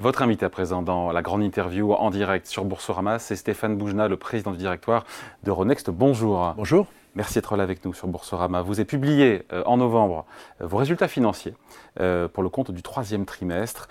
Votre 0.00 0.22
invité 0.22 0.46
à 0.46 0.48
présent 0.48 0.80
dans 0.80 1.12
la 1.12 1.20
grande 1.20 1.42
interview 1.42 1.92
en 1.92 2.08
direct 2.08 2.46
sur 2.46 2.64
Boursorama, 2.64 3.18
c'est 3.18 3.36
Stéphane 3.36 3.76
Boujna, 3.76 4.08
le 4.08 4.16
président 4.16 4.50
du 4.50 4.56
directoire 4.56 5.04
d'Euronext. 5.42 5.90
Bonjour. 5.90 6.54
Bonjour. 6.56 6.86
Merci 7.16 7.34
d'être 7.34 7.54
là 7.54 7.64
avec 7.64 7.84
nous 7.84 7.92
sur 7.92 8.08
Boursorama. 8.08 8.62
Vous 8.62 8.80
avez 8.80 8.86
publié 8.86 9.44
euh, 9.52 9.62
en 9.66 9.76
novembre 9.76 10.24
euh, 10.62 10.66
vos 10.66 10.78
résultats 10.78 11.06
financiers 11.06 11.52
euh, 12.00 12.28
pour 12.28 12.42
le 12.42 12.48
compte 12.48 12.70
du 12.70 12.80
troisième 12.80 13.26
trimestre. 13.26 13.88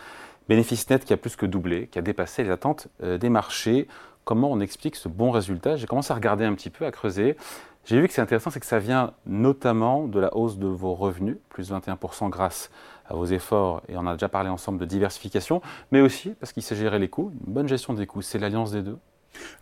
Bénéfice 0.47 0.89
net 0.89 1.05
qui 1.05 1.13
a 1.13 1.17
plus 1.17 1.35
que 1.35 1.45
doublé, 1.45 1.85
qui 1.91 1.99
a 1.99 2.01
dépassé 2.01 2.43
les 2.43 2.49
attentes 2.49 2.87
des 3.03 3.29
marchés. 3.29 3.87
Comment 4.25 4.51
on 4.51 4.61
explique 4.61 4.95
ce 4.95 5.09
bon 5.09 5.29
résultat? 5.29 5.75
J'ai 5.75 5.85
commencé 5.85 6.11
à 6.11 6.15
regarder 6.15 6.43
un 6.43 6.55
petit 6.55 6.71
peu, 6.71 6.87
à 6.87 6.91
creuser. 6.91 7.37
J'ai 7.85 8.01
vu 8.01 8.07
que 8.07 8.15
c'est 8.15 8.21
intéressant, 8.21 8.49
c'est 8.49 8.59
que 8.59 8.65
ça 8.65 8.79
vient 8.79 9.13
notamment 9.27 10.07
de 10.07 10.19
la 10.19 10.35
hausse 10.35 10.57
de 10.57 10.65
vos 10.65 10.95
revenus, 10.95 11.37
plus 11.49 11.71
21% 11.71 12.29
grâce 12.29 12.71
à 13.09 13.15
vos 13.15 13.25
efforts, 13.25 13.81
et 13.89 13.97
on 13.97 14.07
a 14.07 14.13
déjà 14.13 14.29
parlé 14.29 14.49
ensemble 14.49 14.79
de 14.79 14.85
diversification, 14.85 15.61
mais 15.91 15.99
aussi 15.99 16.29
parce 16.39 16.53
qu'il 16.53 16.63
sait 16.63 16.75
gérer 16.75 16.99
les 16.99 17.09
coûts, 17.09 17.31
une 17.45 17.53
bonne 17.53 17.67
gestion 17.67 17.93
des 17.93 18.05
coûts. 18.05 18.21
C'est 18.21 18.39
l'alliance 18.39 18.71
des 18.71 18.81
deux 18.81 18.97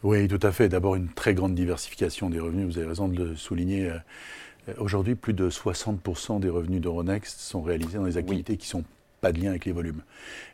oui, 0.03 0.27
tout 0.27 0.39
à 0.41 0.51
fait. 0.51 0.69
D'abord, 0.69 0.95
une 0.95 1.09
très 1.09 1.33
grande 1.33 1.53
diversification 1.53 2.29
des 2.29 2.39
revenus. 2.39 2.65
Vous 2.65 2.77
avez 2.77 2.87
raison 2.87 3.07
de 3.07 3.17
le 3.17 3.35
souligner. 3.35 3.89
Euh, 3.89 4.73
aujourd'hui, 4.77 5.15
plus 5.15 5.33
de 5.33 5.49
60% 5.49 6.39
des 6.39 6.49
revenus 6.49 6.81
d'Euronext 6.81 7.39
sont 7.39 7.61
réalisés 7.61 7.97
dans 7.97 8.05
des 8.05 8.17
activités 8.17 8.57
qui 8.57 8.67
sont 8.67 8.83
pas 9.21 9.31
de 9.31 9.39
lien 9.39 9.49
avec 9.49 9.65
les 9.65 9.71
volumes. 9.71 10.01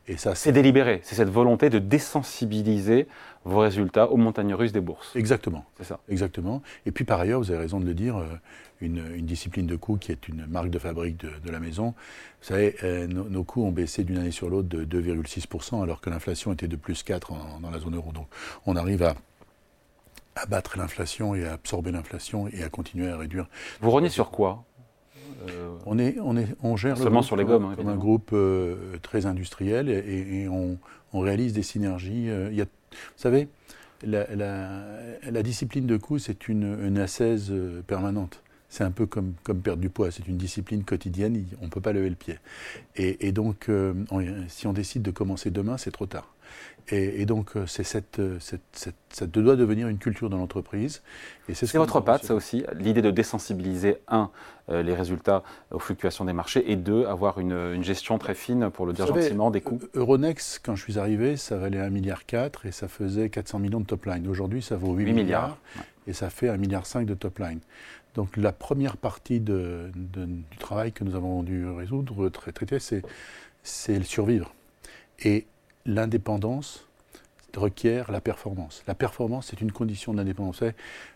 Et 0.07 0.17
ça, 0.17 0.35
c'est 0.35 0.51
délibéré. 0.51 0.99
C'est 1.03 1.15
cette 1.15 1.29
volonté 1.29 1.69
de 1.69 1.79
désensibiliser 1.79 3.07
vos 3.45 3.59
résultats 3.59 4.09
aux 4.09 4.17
montagnes 4.17 4.53
russes 4.53 4.71
des 4.71 4.81
bourses. 4.81 5.15
Exactement. 5.15 5.65
C'est 5.77 5.85
ça. 5.85 5.99
Exactement. 6.09 6.61
Et 6.85 6.91
puis 6.91 7.05
par 7.05 7.19
ailleurs, 7.19 7.39
vous 7.39 7.51
avez 7.51 7.59
raison 7.59 7.79
de 7.79 7.85
le 7.85 7.93
dire, 7.93 8.17
euh, 8.17 8.25
une, 8.81 9.25
discipline 9.25 9.65
de 9.65 9.75
coûts 9.75 9.97
qui 9.97 10.11
est 10.11 10.27
une 10.27 10.45
marque 10.45 10.69
de 10.69 10.79
fabrique 10.79 11.17
de, 11.17 11.51
la 11.51 11.59
maison. 11.59 11.93
Vous 12.41 12.47
savez, 12.47 12.75
euh, 12.83 13.07
nos, 13.07 13.43
coûts 13.43 13.65
ont 13.65 13.71
baissé 13.71 14.03
d'une 14.03 14.17
année 14.17 14.31
sur 14.31 14.49
l'autre 14.49 14.67
de 14.67 14.83
2,6%, 14.83 15.81
alors 15.81 16.01
que 16.01 16.09
l'inflation 16.09 16.51
était 16.51 16.67
de 16.67 16.75
plus 16.75 17.03
4 17.03 17.59
dans 17.61 17.69
la 17.69 17.79
zone 17.79 17.95
euro. 17.95 18.11
Donc 18.11 18.27
on 18.65 18.75
arrive 18.75 19.03
à, 19.03 19.15
battre 20.47 20.77
l'inflation 20.77 21.35
et 21.35 21.45
à 21.45 21.53
absorber 21.53 21.91
l'inflation 21.91 22.47
et 22.47 22.63
à 22.63 22.69
continuer 22.69 23.07
à 23.07 23.17
réduire. 23.17 23.47
Vous 23.81 23.91
reniez 23.91 24.09
sur 24.09 24.31
quoi? 24.31 24.65
On, 25.85 25.97
est, 25.97 26.17
on, 26.21 26.37
est, 26.37 26.47
on 26.61 26.75
gère 26.75 26.97
seulement 26.97 27.21
sur 27.21 27.35
les 27.35 27.45
gommes, 27.45 27.65
hein, 27.65 27.73
comme 27.75 27.89
un 27.89 27.95
groupe 27.95 28.35
très 29.01 29.25
industriel 29.25 29.89
et, 29.89 30.47
on, 30.49 30.77
réalise 31.13 31.53
des 31.53 31.63
synergies. 31.63 32.27
il 32.27 32.55
y 32.55 32.61
a 32.61 32.65
vous 32.93 33.21
savez, 33.21 33.47
la, 34.05 35.43
discipline 35.43 35.87
de 35.87 35.97
coût, 35.97 36.19
c'est 36.19 36.47
une, 36.47 36.77
une 36.85 36.97
assaise 36.97 37.51
euh, 37.51 37.81
permanente. 37.85 38.41
C'est 38.69 38.83
un 38.83 38.91
peu 38.91 39.05
comme, 39.05 39.33
comme 39.43 39.61
perdre 39.61 39.81
du 39.81 39.89
poids, 39.89 40.09
c'est 40.09 40.27
une 40.27 40.37
discipline 40.37 40.83
quotidienne, 40.83 41.45
on 41.61 41.65
ne 41.65 41.69
peut 41.69 41.81
pas 41.81 41.93
lever 41.93 42.09
le 42.09 42.15
pied. 42.15 42.39
Et, 42.95 43.31
donc, 43.31 43.69
euh, 43.69 43.93
si 44.47 44.65
on 44.65 44.73
décide 44.73 45.03
de 45.03 45.11
commencer 45.11 45.51
demain, 45.51 45.77
c'est 45.77 45.91
trop 45.91 46.07
tard. 46.07 46.32
Et, 46.89 47.25
donc, 47.25 47.55
euh, 47.55 47.65
c'est 47.65 47.85
cette, 47.85 48.21
cette, 48.39 48.61
ça 49.09 49.25
doit 49.25 49.55
devenir 49.55 49.87
une 49.87 49.97
culture 49.97 50.29
dans 50.29 50.37
l'entreprise. 50.37 51.01
c'est 51.53 51.73
votre 51.75 52.01
patte, 52.01 52.25
ça 52.25 52.35
aussi, 52.35 52.65
l'idée 52.77 53.01
de 53.01 53.09
désensibiliser, 53.09 53.99
un, 54.09 54.29
euh, 54.69 54.83
les 54.83 54.93
résultats 54.93 55.43
aux 55.71 55.79
fluctuations 55.79 56.25
des 56.25 56.33
marchés, 56.33 56.69
et 56.69 56.75
deux, 56.75 57.05
avoir 57.05 57.39
une, 57.39 57.81
gestion 57.81 58.17
très 58.17 58.35
fine, 58.35 58.69
pour 58.69 58.85
le 58.85 58.91
dire 58.91 59.07
gentiment, 59.07 59.49
des 59.49 59.61
coûts. 59.61 59.79
Euronext, 59.93 60.61
quand 60.63 60.75
je 60.75 60.83
suis 60.83 60.99
arrivé, 60.99 61.37
ça 61.37 61.57
valait 61.57 61.79
1,4 61.79 61.89
milliard 61.89 62.21
et 62.65 62.71
ça 62.71 62.89
faisait 62.89 63.29
400 63.29 63.59
millions 63.59 63.79
de 63.79 63.85
top 63.85 64.05
line. 64.05 64.27
Aujourd'hui, 64.27 64.61
ça 64.61 64.75
vaut 64.75 64.93
8, 64.93 65.13
milliards, 65.13 65.57
et 66.05 66.11
ça 66.11 66.29
fait 66.29 66.47
1,5 66.47 66.57
milliard 66.57 66.83
de 67.05 67.13
top 67.13 67.39
line. 67.39 67.59
Donc 68.13 68.35
la 68.37 68.51
première 68.51 68.97
partie 68.97 69.39
de, 69.39 69.89
du 69.95 70.57
travail 70.59 70.91
que 70.91 71.03
nous 71.03 71.15
avons 71.15 71.43
dû 71.43 71.65
résoudre, 71.67 72.29
traiter, 72.29 72.77
c'est 72.79 73.97
le 73.97 74.03
survivre. 74.03 74.53
Et 75.23 75.45
l'indépendance 75.85 76.87
requiert 77.55 78.11
la 78.11 78.21
performance. 78.21 78.83
La 78.87 78.95
performance, 78.95 79.47
c'est 79.49 79.61
une 79.61 79.71
condition 79.71 80.13
d'indépendance. 80.13 80.63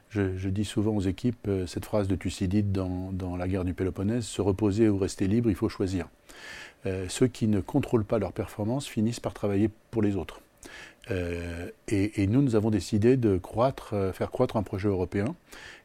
Je, 0.10 0.50
dis 0.50 0.66
souvent 0.66 0.96
aux 0.96 1.02
équipes 1.02 1.48
euh, 1.48 1.68
cette 1.68 1.86
phrase 1.86 2.08
de 2.08 2.16
Thucydide 2.16 2.72
dans, 2.72 3.36
la 3.36 3.48
guerre 3.48 3.66
du 3.66 3.74
Péloponnèse, 3.74 4.26
se 4.26 4.42
reposer 4.42 4.88
ou 4.88 4.98
rester 4.98 5.28
libre, 5.28 5.50
il 5.50 5.56
faut 5.56 5.70
choisir. 5.70 6.08
Euh, 6.86 7.08
ceux 7.10 7.28
qui 7.28 7.48
ne 7.48 7.60
contrôlent 7.60 8.06
pas 8.06 8.18
leur 8.18 8.32
performance 8.32 8.88
finissent 8.88 9.20
par 9.20 9.34
travailler 9.34 9.70
pour 9.92 10.02
les 10.02 10.16
autres. 10.16 10.42
Euh, 11.12 11.70
et, 11.88 12.28
nous, 12.28 12.42
nous 12.42 12.56
avons 12.56 12.70
décidé 12.70 13.18
de 13.18 13.40
faire 14.14 14.32
croître 14.32 14.58
un 14.58 14.64
projet 14.64 14.88
européen. 14.88 15.36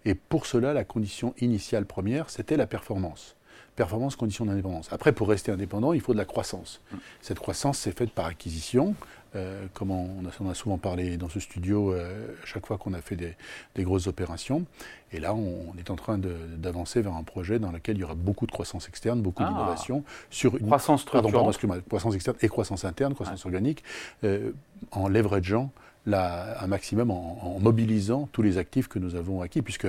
Et 0.05 0.15
pour 0.15 0.47
cela, 0.47 0.73
la 0.73 0.85
condition 0.85 1.35
initiale 1.41 1.87
première, 1.87 2.31
c'était 2.31 2.57
la 2.57 2.67
performance 2.67 3.37
performance, 3.77 4.17
conditions 4.17 4.45
d'indépendance. 4.45 4.89
Après, 4.93 5.13
pour 5.13 5.29
rester 5.29 5.53
indépendant, 5.53 5.93
il 5.93 6.01
faut 6.01 6.13
de 6.13 6.19
la 6.19 6.25
croissance. 6.25 6.81
Mm. 6.93 6.97
Cette 7.21 7.39
croissance, 7.39 7.79
c'est 7.79 7.97
faite 7.97 8.11
par 8.11 8.27
acquisition. 8.27 8.95
Euh, 9.35 9.65
comme 9.73 9.91
on 9.91 10.51
a, 10.51 10.55
souvent 10.55 10.77
parlé 10.77 11.17
dans 11.17 11.31
ce 11.31 11.41
studio 11.41 11.95
euh, 11.95 12.27
chaque 12.45 12.67
fois 12.67 12.77
qu'on 12.77 12.93
a 12.93 13.01
fait 13.01 13.17
des, 13.17 13.35
grosses 13.83 14.07
opérations. 14.07 14.67
Et 15.11 15.21
là, 15.21 15.35
on, 15.35 15.73
est 15.79 15.89
en 15.89 15.97
train 15.97 16.19
d'avancer 16.19 17.01
vers 17.01 17.15
un 17.15 17.23
projet 17.23 17.59
dans 17.59 17.73
lequel 17.73 17.97
il 17.97 18.01
y 18.01 18.05
aura 18.05 18.15
beaucoup 18.15 18.47
de 18.47 18.53
croissance 18.53 18.89
externe, 18.89 19.23
beaucoup 19.23 19.43
ah. 19.43 19.49
d'innovation 19.49 20.05
sur 20.29 20.59
une 20.59 20.67
croissance 20.67 21.07
pardon, 21.07 21.31
croissance 21.31 22.15
externe 22.15 22.37
et 22.43 22.49
croissance 22.49 22.85
interne, 22.85 23.15
croissance 23.15 23.47
organique, 23.47 23.83
euh, 24.25 24.53
en 24.91 25.09
leverageant 25.09 25.71
un 26.07 26.67
maximum, 26.67 27.11
en, 27.11 27.39
en, 27.43 27.61
mobilisant 27.61 28.29
tous 28.33 28.43
les 28.43 28.59
actifs 28.59 28.89
que 28.89 28.99
nous 28.99 29.15
avons 29.15 29.41
acquis, 29.41 29.63
puisque 29.63 29.87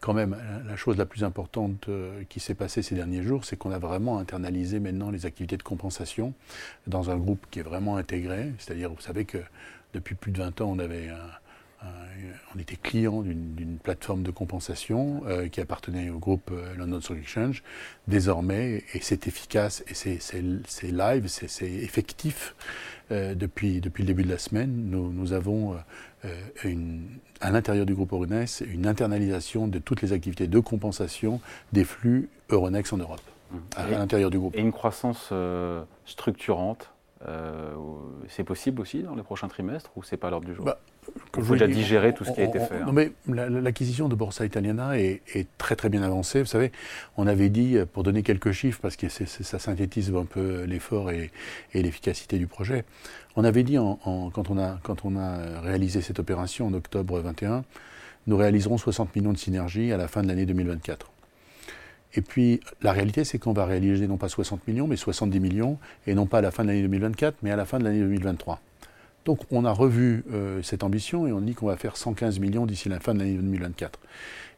quand 0.00 0.14
même, 0.14 0.36
la 0.66 0.76
chose 0.76 0.96
la 0.96 1.06
plus 1.06 1.24
importante 1.24 1.88
euh, 1.88 2.22
qui 2.28 2.40
s'est 2.40 2.54
passée 2.54 2.82
ces 2.82 2.94
derniers 2.94 3.22
jours, 3.22 3.44
c'est 3.44 3.56
qu'on 3.56 3.72
a 3.72 3.78
vraiment 3.78 4.18
internalisé 4.18 4.80
maintenant 4.80 5.10
les 5.10 5.26
activités 5.26 5.56
de 5.56 5.62
compensation 5.62 6.34
dans 6.86 7.10
un 7.10 7.16
groupe 7.16 7.44
qui 7.50 7.60
est 7.60 7.62
vraiment 7.64 7.96
intégré. 7.96 8.52
C'est-à-dire, 8.58 8.90
vous 8.90 9.00
savez 9.00 9.24
que 9.24 9.38
depuis 9.94 10.14
plus 10.14 10.32
de 10.32 10.38
20 10.38 10.60
ans, 10.60 10.70
on 10.70 10.78
avait 10.78 11.08
on 12.54 12.58
était 12.58 12.76
client 12.76 13.22
d'une 13.22 13.78
plateforme 13.82 14.22
de 14.22 14.30
compensation 14.30 15.22
euh, 15.26 15.48
qui 15.48 15.60
appartenait 15.60 16.10
au 16.10 16.18
groupe 16.18 16.50
euh, 16.50 16.74
London 16.74 17.00
Stock 17.00 17.18
Exchange. 17.18 17.62
Désormais, 18.08 18.84
et 18.94 19.00
c'est 19.00 19.26
efficace, 19.26 19.84
et 19.88 19.94
c'est 19.94 20.90
live, 20.90 21.28
c'est 21.28 21.70
effectif, 21.70 22.54
depuis, 23.10 23.80
depuis 23.80 24.02
le 24.02 24.08
début 24.08 24.22
de 24.22 24.28
la 24.28 24.36
semaine, 24.36 24.90
nous, 24.90 25.10
nous 25.10 25.32
avons 25.32 25.78
euh, 26.24 26.34
une, 26.64 27.06
à 27.40 27.52
l'intérieur 27.52 27.86
du 27.86 27.94
groupe 27.94 28.12
Euronext 28.12 28.62
une 28.62 28.88
internalisation 28.88 29.68
de 29.68 29.78
toutes 29.78 30.02
les 30.02 30.12
activités 30.12 30.48
de 30.48 30.58
compensation 30.58 31.40
des 31.72 31.84
flux 31.84 32.28
Euronext 32.50 32.92
en 32.92 32.96
Europe, 32.96 33.20
à, 33.76 33.86
l'intérieur 33.86 34.28
du 34.28 34.38
groupe. 34.38 34.56
Et 34.56 34.60
une 34.60 34.72
croissance 34.72 35.28
euh, 35.30 35.84
structurante, 36.06 36.90
euh, 37.28 37.72
c'est 38.28 38.42
possible 38.42 38.80
aussi 38.80 39.04
dans 39.04 39.14
les 39.14 39.22
prochains 39.22 39.46
trimestres 39.46 39.92
ou 39.94 40.02
c'est 40.02 40.16
pas 40.16 40.28
l'ordre 40.28 40.46
du 40.46 40.56
jour? 40.56 40.64
Bah, 40.64 40.80
Faut 41.32 41.52
déjà 41.52 41.66
digérer 41.66 42.14
tout 42.14 42.24
ce 42.24 42.32
qui 42.32 42.40
a 42.40 42.44
été 42.44 42.58
fait. 42.58 42.76
Hein. 42.76 42.86
Non, 42.86 42.92
mais 42.92 43.12
l'acquisition 43.26 44.08
de 44.08 44.14
Borsa 44.14 44.44
Italiana 44.44 44.98
est, 44.98 45.22
très 45.56 45.76
très 45.76 45.88
bien 45.88 46.02
avancée. 46.02 46.40
Vous 46.40 46.46
savez, 46.46 46.72
on 47.16 47.26
avait 47.26 47.48
dit, 47.48 47.76
pour 47.92 48.02
donner 48.02 48.22
quelques 48.22 48.52
chiffres, 48.52 48.80
parce 48.82 48.96
que 48.96 49.08
ça 49.08 49.58
synthétise 49.58 50.12
un 50.14 50.24
peu 50.24 50.64
l'effort 50.64 51.10
et, 51.10 51.30
et 51.74 51.82
l'efficacité 51.82 52.38
du 52.38 52.46
projet, 52.46 52.84
on 53.36 53.44
avait 53.44 53.62
dit, 53.62 53.76
quand, 53.76 54.50
on 54.50 54.58
a, 54.58 54.78
quand 54.82 55.04
on 55.04 55.16
a 55.16 55.60
réalisé 55.60 56.00
cette 56.00 56.18
opération 56.18 56.66
en 56.66 56.74
octobre 56.74 57.20
21, 57.20 57.64
nous 58.26 58.36
réaliserons 58.36 58.78
60 58.78 59.14
millions 59.14 59.32
de 59.32 59.38
synergies 59.38 59.92
à 59.92 59.96
la 59.96 60.08
fin 60.08 60.22
de 60.22 60.28
l'année 60.28 60.44
2024. 60.44 61.10
Et 62.14 62.20
puis, 62.20 62.60
la 62.82 62.92
réalité, 62.92 63.24
c'est 63.24 63.38
qu'on 63.38 63.52
va 63.52 63.64
réaliser 63.64 64.06
non 64.06 64.16
pas 64.16 64.28
60 64.28 64.66
millions, 64.66 64.86
mais 64.86 64.96
70 64.96 65.40
millions, 65.40 65.78
et 66.06 66.14
non 66.14 66.26
pas 66.26 66.38
à 66.38 66.40
la 66.40 66.50
fin 66.50 66.62
de 66.62 66.68
l'année 66.68 66.82
2024, 66.82 67.36
mais 67.42 67.50
à 67.50 67.56
la 67.56 67.64
fin 67.64 67.78
de 67.78 67.84
l'année 67.84 68.00
2023. 68.00 68.60
Donc, 69.28 69.40
on 69.50 69.66
a 69.66 69.72
revu 69.72 70.24
euh, 70.32 70.62
cette 70.62 70.82
ambition 70.82 71.26
et 71.26 71.32
on 71.32 71.42
dit 71.42 71.52
qu'on 71.52 71.66
va 71.66 71.76
faire 71.76 71.98
115 71.98 72.38
millions 72.38 72.64
d'ici 72.64 72.88
la 72.88 72.98
fin 72.98 73.12
de 73.12 73.18
l'année 73.18 73.34
2024. 73.34 74.00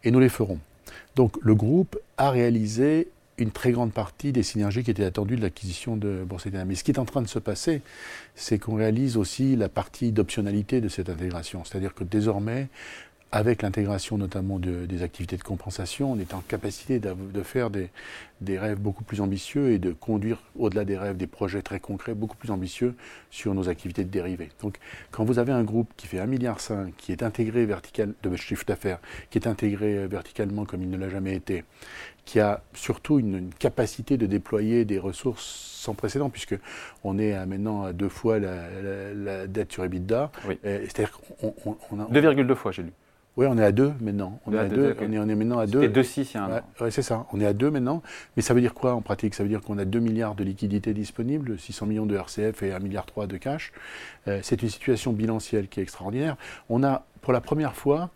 Et 0.05 0.13
nous 0.13 0.21
les 0.21 0.29
ferons. 0.29 0.61
Donc, 1.17 1.37
le 1.43 1.57
groupe 1.57 1.99
a 2.19 2.31
réalisé 2.31 3.09
une 3.39 3.51
très 3.51 3.73
grande 3.73 3.93
partie 3.93 4.31
des 4.31 4.45
synergies 4.45 4.85
qui 4.85 4.93
étaient 4.93 5.05
attendues 5.05 5.35
de 5.35 5.43
l'acquisition 5.43 5.97
de 5.97 6.23
Bourse 6.25 6.47
Mais 6.47 6.77
ce 6.77 6.85
qui 6.85 6.93
est 6.93 7.01
en 7.01 7.05
train 7.05 7.21
de 7.21 7.27
se 7.27 7.41
passer, 7.41 7.83
c'est 8.37 8.61
qu'on 8.61 8.77
réalise 8.77 9.17
aussi 9.17 9.57
la 9.57 9.69
partie 9.69 10.13
d'optionnalité 10.13 10.81
de 10.81 10.89
cette 10.89 11.09
intégration. 11.09 11.65
C'est-à-dire 11.65 11.93
que 11.93 12.05
désormais, 12.05 12.69
avec 13.33 13.63
l'intégration 13.63 14.19
notamment 14.19 14.59
de, 14.59 14.87
des 14.87 15.03
activités 15.03 15.37
de 15.37 15.43
compensation, 15.43 16.13
on 16.13 16.19
est 16.19 16.35
en 16.35 16.41
capacité 16.41 16.99
de, 16.99 17.15
de 17.15 17.43
faire 17.43 17.71
des, 17.71 17.91
des, 18.41 18.59
rêves 18.59 18.79
beaucoup 18.79 19.05
plus 19.05 19.21
ambitieux 19.21 19.71
et 19.71 19.79
de 19.79 19.93
conduire 19.93 20.39
au-delà 20.59 20.85
des 20.85 20.99
rêves 20.99 21.17
des 21.17 21.29
projets 21.29 21.63
très 21.63 21.79
concrets 21.79 22.15
beaucoup 22.15 22.37
plus 22.37 22.51
ambitieux 22.51 22.95
sur 23.31 23.55
nos 23.55 23.69
activités 23.69 24.05
de 24.05 24.11
dérivés. 24.11 24.49
Donc 24.63 24.79
quand 25.13 25.25
vous 25.25 25.39
avez 25.39 25.53
un 25.53 25.63
groupe 25.63 25.93
qui 25.97 26.09
fait 26.09 26.19
1,5 26.19 26.27
milliard, 26.27 26.59
qui 26.97 27.13
est 27.13 27.23
intégré 27.23 27.67
vertical, 27.67 28.15
de 28.23 28.37
chiffre 28.37 28.65
d'affaires, 28.65 28.99
qui 29.31 29.39
est 29.39 29.47
intégré 29.47 30.09
verticalement 30.09 30.65
comme 30.65 30.83
il 30.83 30.91
ne 30.91 30.97
l'a 30.97 31.09
jamais 31.09 31.37
été, 31.37 31.65
qui 32.25 32.41
a 32.41 32.63
surtout 32.75 33.19
une, 33.19 33.51
capacité 33.59 34.17
de 34.17 34.27
déployer 34.27 34.85
des 34.85 34.99
ressources 34.99 35.45
sans 35.45 35.95
précédent, 35.95 36.31
puisque 36.31 36.59
on 37.05 37.19
est 37.19 37.33
à 37.33 37.47
maintenant 37.47 37.85
à 37.85 37.93
deux 37.93 38.09
fois 38.09 38.39
la, 38.39 39.47
dette 39.47 39.73
sur 39.73 39.85
EBITDA. 39.85 40.31
Oui. 40.47 40.59
C'est-à-dire 40.63 41.13
qu'on 41.41 42.01
a... 42.01 42.05
2,2 42.05 42.55
fois, 42.55 42.73
j'ai 42.73 42.83
lu. 42.83 42.93
Oui, 43.41 43.47
on 43.49 43.57
est 43.57 43.65
à 43.65 43.73
deux 43.73 43.95
maintenant. 44.03 44.39
On, 44.45 44.53
est, 44.53 44.59
à 44.59 44.67
deux, 44.67 44.95
on, 45.01 45.13
est, 45.13 45.19
on 45.19 45.27
est 45.27 45.35
maintenant 45.35 45.61
à 45.61 45.67
deux. 45.67 45.83
Et 45.83 45.89
deux 45.89 46.03
six, 46.03 46.31
il 46.31 46.37
y 46.37 46.39
a 46.39 46.45
un 46.45 46.59
an. 46.59 46.61
Oui, 46.79 46.93
c'est 46.93 47.01
ça. 47.01 47.25
On 47.33 47.41
est 47.41 47.47
à 47.47 47.55
deux 47.55 47.71
maintenant. 47.71 48.03
Mais 48.37 48.43
ça 48.43 48.53
veut 48.53 48.61
dire 48.61 48.75
quoi 48.75 48.93
en 48.93 49.01
pratique? 49.01 49.35
Ça 49.35 49.43
veut 49.43 49.49
dire 49.49 49.63
qu'on 49.63 49.79
a 49.79 49.87
2 49.87 49.99
milliards 49.99 50.35
de 50.35 50.45
liquidités 50.45 50.93
disponibles, 50.93 51.59
600 51.59 51.87
millions 51.87 52.05
de 52.05 52.15
RCF 52.15 52.63
et 52.63 52.73
1,3 52.73 52.83
milliard 52.83 53.07
de 53.07 53.37
cash. 53.39 53.73
Euh, 54.29 54.41
c'est 54.43 54.61
une 54.61 54.69
situation 54.69 55.15
bilancielle 55.15 55.69
qui 55.69 55.81
est 55.81 55.83
extraordinaire. 55.83 56.37
On 56.69 56.85
a, 56.85 57.07
pour 57.23 57.33
la 57.33 57.41
première 57.41 57.75
fois, 57.75 58.11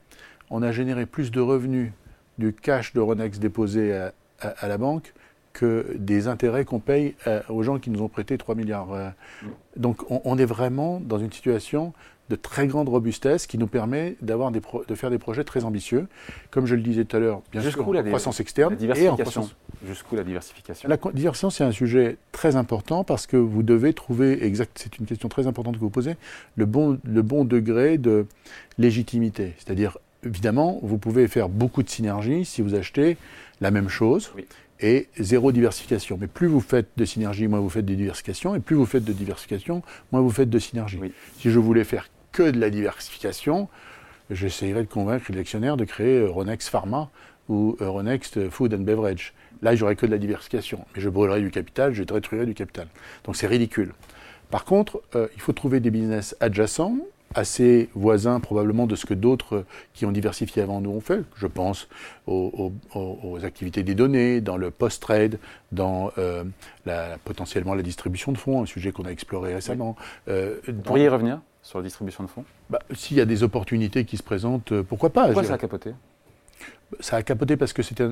on 0.51 0.63
a 0.63 0.73
généré 0.73 1.07
plus 1.07 1.31
de 1.31 1.41
revenus 1.41 1.93
du 2.37 2.53
cash 2.53 2.93
de 2.93 3.01
Ronex 3.01 3.39
déposé 3.39 3.95
à, 3.95 4.69
la 4.69 4.77
banque 4.77 5.15
que 5.55 5.97
des 5.99 6.29
intérêts 6.29 6.67
qu'on 6.67 6.81
paye 6.81 7.15
euh, 7.27 7.41
aux 7.49 7.63
gens 7.63 7.79
qui 7.79 7.89
nous 7.89 8.03
ont 8.03 8.09
prêté 8.09 8.37
3 8.37 8.57
milliards. 8.57 8.93
Euh. 8.93 9.09
Mm. 9.43 9.47
Donc 9.77 10.05
on, 10.11 10.37
est 10.37 10.45
vraiment 10.45 11.01
dans 11.01 11.19
une 11.19 11.33
situation 11.33 11.95
de 12.31 12.37
très 12.37 12.67
grande 12.67 12.89
robustesse 12.89 13.47
qui 13.47 13.59
nous 13.59 13.67
permet 13.67 14.17
d'avoir 14.23 14.51
des 14.51 14.61
de 14.89 14.95
faire 14.95 15.11
des 15.11 15.19
projets 15.19 15.45
très 15.45 15.65
ambitieux. 15.65 16.07
Comme 16.51 16.67
je 16.67 16.75
le 16.75 16.81
disais 16.83 17.05
tout 17.05 17.17
à 17.17 17.21
l'heure, 17.21 17.43
bien 17.53 17.61
sûr, 17.61 17.93
la 17.93 18.03
croissance 18.03 18.41
externe 18.41 18.77
et 18.81 19.09
en 19.09 19.17
croissance. 19.17 19.55
Jusqu'où 19.87 20.17
la 20.17 20.25
diversification 20.25 20.89
La 20.89 20.97
diversification, 20.97 21.51
c'est 21.51 21.65
un 21.65 21.73
sujet 21.73 22.17
très 22.33 22.57
important 22.57 23.05
parce 23.05 23.27
que 23.27 23.37
vous 23.37 23.63
devez 23.63 23.93
trouver, 23.93 24.45
exact, 24.45 24.79
c'est 24.81 24.99
une 24.99 25.05
question 25.05 25.29
très 25.29 25.47
importante 25.47 25.75
que 25.75 25.81
vous 25.81 25.91
posez, 25.91 26.17
le 26.57 26.65
bon, 26.65 26.99
le 27.05 27.23
bon 27.23 27.45
degré 27.45 27.99
de 27.99 28.27
légitimité. 28.79 29.53
C'est-à-dire, 29.59 29.99
évidemment, 30.25 30.79
vous 30.83 30.97
pouvez 30.97 31.29
faire 31.29 31.51
beaucoup 31.51 31.83
de 31.83 31.91
synergies 31.91 32.47
si 32.47 32.63
vous 32.63 32.75
achetez 32.75 33.19
la 33.61 33.71
même 33.71 33.89
chose. 33.89 34.33
et 34.81 35.09
zéro 35.19 35.53
diversification. 35.53 36.19
Mais 36.21 36.27
plus 36.27 36.49
vous 36.49 36.61
faites 36.61 36.89
de 36.97 37.05
synergie, 37.05 37.47
moins 37.47 37.61
vous 37.61 37.71
faites 37.71 37.87
de 37.87 37.95
diversification, 37.95 38.55
et 38.55 38.61
plus 38.61 38.75
vous 38.75 38.87
faites 38.87 39.05
de 39.05 39.13
diversification, 39.13 39.83
moins 40.13 40.21
vous 40.21 40.31
faites 40.31 40.51
de 40.51 40.59
synergie. 40.59 40.99
Si 41.39 41.51
je 41.51 41.59
voulais 41.59 41.85
faire 41.85 42.09
que 42.35 42.51
de 42.51 42.59
la 42.59 42.69
diversification, 42.69 43.69
j'essayerais 44.29 44.83
de 44.83 44.89
convaincre 44.89 45.31
les 45.31 45.39
actionnaires 45.39 45.77
de 45.77 45.85
créer 45.85 46.19
Euronext 46.19 46.69
Pharma 46.69 47.09
ou 47.49 47.77
Euronext 47.81 48.51
Food 48.51 48.75
and 48.75 48.81
Beverage. 48.81 49.33
Là, 49.63 49.77
j'aurais 49.77 49.95
que 49.95 50.05
de 50.05 50.11
la 50.11 50.19
diversification. 50.19 50.85
Mais 50.95 51.01
je 51.01 51.09
brûlerais 51.09 51.41
du 51.41 51.53
capital, 51.53 51.95
je 51.95 52.03
détruirais 52.03 52.45
du 52.45 52.55
capital. 52.55 52.89
Donc 53.23 53.37
c'est 53.37 53.47
ridicule. 53.47 53.95
Par 54.51 54.65
contre, 54.65 55.01
euh, 55.15 55.29
il 55.37 55.41
faut 55.41 55.53
trouver 55.53 55.79
des 55.79 55.91
business 55.91 56.37
adjacents, 56.41 56.97
assez 57.37 57.89
voisins 57.95 58.41
probablement 58.41 58.89
de 58.89 58.97
ce 58.97 59.07
que 59.07 59.15
d'autres 59.15 59.65
qui 59.93 60.05
ont 60.05 60.13
diversifié 60.13 60.63
avant 60.63 60.81
nous 60.81 60.91
ont 60.91 61.01
fait. 61.01 61.21
Je 61.37 61.47
pense 61.47 61.89
aux, 62.27 62.73
activités 63.45 63.85
des 63.85 63.95
données, 63.95 64.41
dans 64.41 64.57
le 64.57 64.73
post-trade, 64.73 65.39
dans 65.71 66.11
euh, 66.19 66.43
la, 66.85 67.17
potentiellement 67.25 67.75
la 67.75 67.83
distribution 67.83 68.33
de 68.33 68.39
fonds, 68.39 68.63
un 68.63 68.67
sujet 68.67 68.91
qu'on 68.91 69.05
a 69.05 69.11
exploré 69.11 69.55
récemment. 69.55 69.95
Euh, 70.29 70.59
Vous 70.67 70.83
pourriez 70.83 71.05
y 71.05 71.09
revenir? 71.09 71.41
Sur 71.65 71.79
la 71.79 71.83
distribution 71.85 72.23
de 72.23 72.29
fonds? 72.29 72.45
Bah, 72.71 72.79
S'il 72.95 73.17
y 73.17 73.21
a 73.21 73.25
des 73.25 73.43
opportunités 73.43 74.05
qui 74.05 74.17
se 74.17 74.23
présentent, 74.23 74.71
euh, 74.71 74.83
pourquoi 74.85 75.11
pas 75.11 75.25
Pourquoi 75.25 75.43
ça 75.45 75.55
a 75.55 75.59
capoté? 75.59 75.93
Ça 77.01 77.17
a 77.17 77.23
capoté 77.23 77.57
parce 77.57 77.73
que 77.73 77.83
c'était 77.83 78.07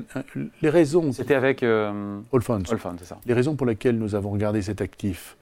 les 0.61 0.69
raisons. 0.69 1.13
C'était 1.13 1.35
avec 1.35 1.63
euh, 1.63 2.19
Allfunds. 2.33 2.63
c'est 2.65 3.05
ça. 3.05 3.19
Les 3.25 3.33
raisons 3.33 3.55
pour 3.55 3.65
lesquelles 3.65 3.97
nous 3.97 4.15
avons 4.15 4.31
regardé 4.31 4.61
cet 4.61 4.81
actif 4.81 5.37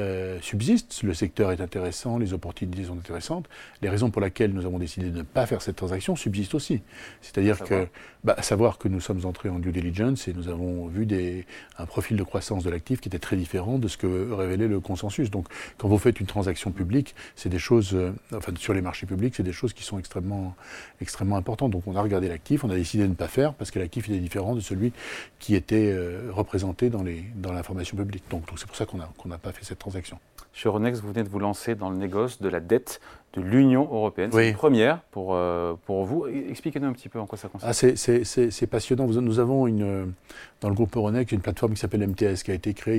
euh, 0.00 0.38
subsiste, 0.40 1.02
le 1.02 1.14
secteur 1.14 1.52
est 1.52 1.60
intéressant, 1.60 2.18
les 2.18 2.32
opportunités 2.32 2.84
sont 2.84 2.94
intéressantes. 2.94 3.48
Les 3.82 3.88
raisons 3.88 4.10
pour 4.10 4.20
lesquelles 4.20 4.52
nous 4.52 4.64
avons 4.64 4.78
décidé 4.78 5.10
de 5.10 5.18
ne 5.18 5.22
pas 5.22 5.46
faire 5.46 5.62
cette 5.62 5.76
transaction 5.76 6.16
subsistent 6.16 6.54
aussi. 6.54 6.82
C'est-à-dire 7.22 7.58
que, 7.60 7.88
bah, 8.22 8.36
savoir 8.42 8.78
que 8.78 8.88
nous 8.88 9.00
sommes 9.00 9.24
entrés 9.24 9.48
en 9.48 9.58
due 9.58 9.72
diligence 9.72 10.28
et 10.28 10.32
nous 10.32 10.48
avons 10.48 10.86
vu 10.86 11.06
des, 11.06 11.46
un 11.78 11.86
profil 11.86 12.16
de 12.16 12.22
croissance 12.22 12.64
de 12.64 12.70
l'actif 12.70 13.00
qui 13.00 13.08
était 13.08 13.18
très 13.18 13.36
différent 13.36 13.78
de 13.78 13.88
ce 13.88 13.96
que 13.96 14.32
révélait 14.32 14.68
le 14.68 14.80
consensus. 14.80 15.30
Donc, 15.30 15.46
quand 15.78 15.88
vous 15.88 15.98
faites 15.98 16.20
une 16.20 16.26
transaction 16.26 16.70
publique, 16.70 17.14
c'est 17.36 17.48
des 17.48 17.58
choses, 17.58 17.94
euh, 17.94 18.12
enfin, 18.34 18.52
sur 18.58 18.74
les 18.74 18.82
marchés 18.82 19.06
publics, 19.06 19.34
c'est 19.36 19.42
des 19.42 19.52
choses 19.52 19.72
qui 19.72 19.82
sont 19.82 19.98
extrêmement, 19.98 20.54
extrêmement 21.00 21.36
importantes. 21.36 21.70
Donc, 21.70 21.86
on 21.86 21.96
a 21.96 22.02
regardé 22.02 22.28
l'actif, 22.28 22.64
on 22.64 22.70
a 22.70 22.76
décidé 22.76 23.04
de 23.04 23.08
ne 23.08 23.14
pas 23.14 23.28
faire 23.28 23.54
parce 23.54 23.70
que 23.70 23.78
l'actif 23.78 24.08
était 24.08 24.18
différent 24.18 24.54
de 24.54 24.60
celui 24.60 24.92
qui 25.38 25.54
était 25.54 25.90
euh, 25.92 26.30
représenté 26.32 26.90
dans, 26.90 27.02
les, 27.02 27.24
dans 27.36 27.52
l'information 27.52 27.96
publique. 27.96 28.24
Donc, 28.30 28.44
c'est 28.56 28.66
pour 28.66 28.76
ça 28.76 28.86
qu'on 28.86 28.98
n'a 28.98 29.08
qu'on 29.16 29.28
n'a 29.28 29.38
pas 29.38 29.52
fait 29.52 29.64
cette 29.64 29.78
transaction. 29.84 30.18
Chez 30.54 30.68
Euronext, 30.68 31.02
vous 31.02 31.12
venez 31.12 31.24
de 31.24 31.28
vous 31.28 31.38
lancer 31.38 31.74
dans 31.74 31.90
le 31.90 31.96
négoce 31.96 32.40
de 32.40 32.48
la 32.48 32.60
dette 32.60 33.00
de 33.34 33.42
l'Union 33.42 33.82
européenne. 33.82 34.30
C'est 34.32 34.48
une 34.48 34.54
première 34.54 35.00
pour, 35.10 35.34
euh, 35.34 35.74
pour 35.84 36.04
vous. 36.04 36.26
Expliquez-nous 36.26 36.86
un 36.86 36.92
petit 36.92 37.10
peu 37.10 37.18
en 37.20 37.26
quoi 37.26 37.36
ça 37.36 37.48
consiste. 37.48 37.68
Ah, 37.68 37.74
c'est 37.74 38.66
passionnant. 38.66 39.06
Nous 39.06 39.40
avons 39.40 39.66
une, 39.66 40.14
dans 40.62 40.68
le 40.70 40.74
groupe 40.74 40.96
Euronext 40.96 41.32
une 41.32 41.40
plateforme 41.40 41.74
qui 41.74 41.80
s'appelle 41.80 42.06
MTS, 42.06 42.44
qui 42.44 42.50
a 42.50 42.54
été 42.54 42.72
créée 42.72 42.98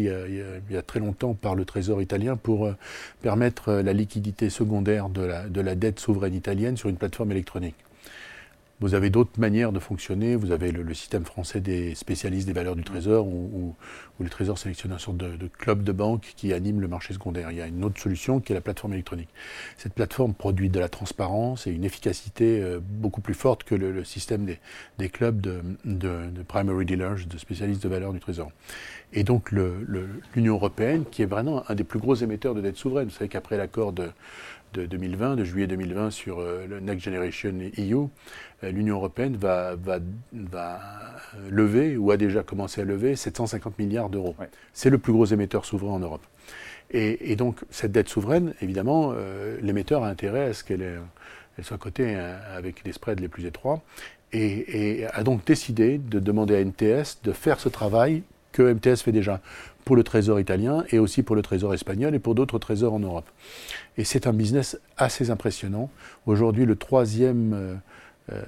il 0.70 0.74
y 0.74 0.78
a, 0.78 0.82
très 0.84 1.00
longtemps 1.00 1.34
par 1.34 1.56
le 1.56 1.66
Trésor 1.66 2.04
italien 2.04 2.36
pour 2.36 2.66
euh, 2.66 2.76
permettre 3.24 3.74
la 3.74 3.94
liquidité 3.94 4.52
secondaire 4.52 5.10
de 5.10 5.24
la, 5.24 5.48
de 5.48 5.62
la 5.62 5.74
dette 5.74 6.00
souveraine 6.00 6.36
italienne 6.36 6.78
sur 6.78 6.90
une 6.90 6.98
plateforme 6.98 7.32
électronique. 7.32 7.76
Vous 8.82 8.94
avez 8.94 9.10
d'autres 9.10 9.40
manières 9.40 9.72
de 9.72 9.80
fonctionner. 9.80 10.36
Vous 10.36 10.52
avez 10.52 10.72
le, 10.72 10.94
système 10.94 11.24
français 11.24 11.62
des 11.62 11.96
spécialistes 11.96 12.46
des 12.46 12.54
valeurs 12.54 12.76
du 12.76 12.84
Trésor, 12.84 13.26
où, 13.26 13.74
le 14.20 14.30
Trésor 14.30 14.58
sélectionne 14.58 14.92
un 14.92 14.98
sorte 14.98 15.18
de, 15.18 15.48
club 15.48 15.84
de 15.84 15.92
banque 15.92 16.34
qui 16.36 16.54
anime 16.54 16.80
le 16.80 16.88
marché 16.88 17.14
secondaire. 17.14 17.52
Il 17.52 17.58
y 17.58 17.62
a 17.62 17.68
une 17.68 17.84
autre 17.84 18.02
solution 18.02 18.40
qui 18.40 18.54
est 18.54 18.56
la 18.56 18.62
plateforme 18.62 18.94
électronique. 18.94 19.30
Cette 19.78 19.94
plateforme 19.94 20.34
produit 20.34 20.70
de 20.70 20.80
la 20.80 20.90
transparence 20.90 21.68
et 21.68 21.72
une 21.72 21.84
efficacité 21.84 22.62
euh, 22.62 22.80
beaucoup 22.82 23.22
plus 23.22 23.34
forte 23.34 23.64
que 23.64 23.76
le, 23.76 24.04
système 24.04 24.46
des, 24.98 25.10
clubs 25.10 25.42
de, 25.42 26.44
primary 26.48 26.86
dealers, 26.86 27.28
de 27.28 27.38
spécialistes 27.38 27.84
de 27.84 27.90
valeurs 27.90 28.14
du 28.14 28.20
Trésor. 28.20 28.52
Et 29.14 29.24
donc 29.24 29.52
l'Union 29.52 30.56
européenne, 30.56 31.06
qui 31.10 31.22
est 31.22 31.28
vraiment 31.28 31.64
un 31.70 31.76
des 31.76 31.84
plus 31.84 32.00
gros 32.00 32.16
émetteurs 32.16 32.56
de 32.56 32.62
dette 32.62 32.78
souveraine. 32.78 33.08
Vous 33.08 33.14
savez 33.14 33.30
qu'après 33.30 33.58
l'accord 33.58 33.94
de 33.94 34.10
de 34.76 34.86
2020, 34.86 35.36
de 35.38 35.44
juillet 35.44 35.68
2020 35.68 36.12
sur 36.12 36.40
euh, 36.40 36.66
le 36.68 36.80
Next 36.80 37.06
Generation 37.06 37.54
EU, 37.78 38.08
euh, 38.64 38.72
l'Union 38.72 38.98
européenne 38.98 39.38
va, 39.38 39.76
lever, 41.50 41.98
ou 41.98 42.12
a 42.12 42.18
déjà 42.18 42.44
commencé 42.44 42.82
à 42.82 42.84
lever, 42.84 43.16
750 43.16 43.80
milliards 43.80 44.05
d'euros. 44.10 44.36
C'est 44.74 44.90
le 44.90 44.98
plus 44.98 45.14
gros 45.14 45.26
émetteur 45.26 45.66
souverain 45.66 45.94
en 45.94 46.00
Europe. 46.00 46.24
Et, 46.92 47.36
donc, 47.36 47.58
cette 47.72 47.92
dette 47.92 48.08
souveraine, 48.08 48.54
évidemment, 48.62 49.12
euh, 49.16 49.58
l'émetteur 49.62 50.04
a 50.04 50.10
intérêt 50.10 50.46
à 50.46 50.54
ce 50.54 50.64
qu'elle 50.64 51.02
elle 51.58 51.64
soit 51.64 51.78
cotée 51.78 52.16
avec 52.16 52.84
les 52.84 52.92
spreads 52.92 53.20
les 53.20 53.28
plus 53.28 53.46
étroits, 53.46 53.82
et, 54.34 55.00
et 55.00 55.08
a 55.08 55.24
donc 55.24 55.46
décidé 55.46 55.98
de 55.98 56.20
demander 56.20 56.56
à 56.56 56.64
NTS 56.64 57.22
de 57.24 57.32
faire 57.32 57.60
ce 57.60 57.70
travail 57.70 58.24
que 58.52 58.62
MTS 58.74 59.02
fait 59.02 59.12
déjà 59.12 59.42
pour 59.86 59.96
le 59.96 60.04
trésor 60.04 60.40
italien 60.40 60.84
et 60.90 61.00
aussi 61.00 61.24
pour 61.24 61.36
le 61.36 61.42
trésor 61.42 61.74
espagnol 61.74 62.16
et 62.16 62.20
pour 62.20 62.36
d'autres 62.36 62.58
trésors 62.58 62.94
en 62.94 63.00
Europe. 63.00 63.30
Et 63.98 64.04
c'est 64.04 64.28
un 64.28 64.34
business 64.34 64.80
assez 64.98 65.30
impressionnant. 65.30 65.90
Aujourd'hui, 66.26 66.66
le 66.66 66.76
troisième, 66.76 67.54
euh, 67.54 67.76
euh, 68.32 68.42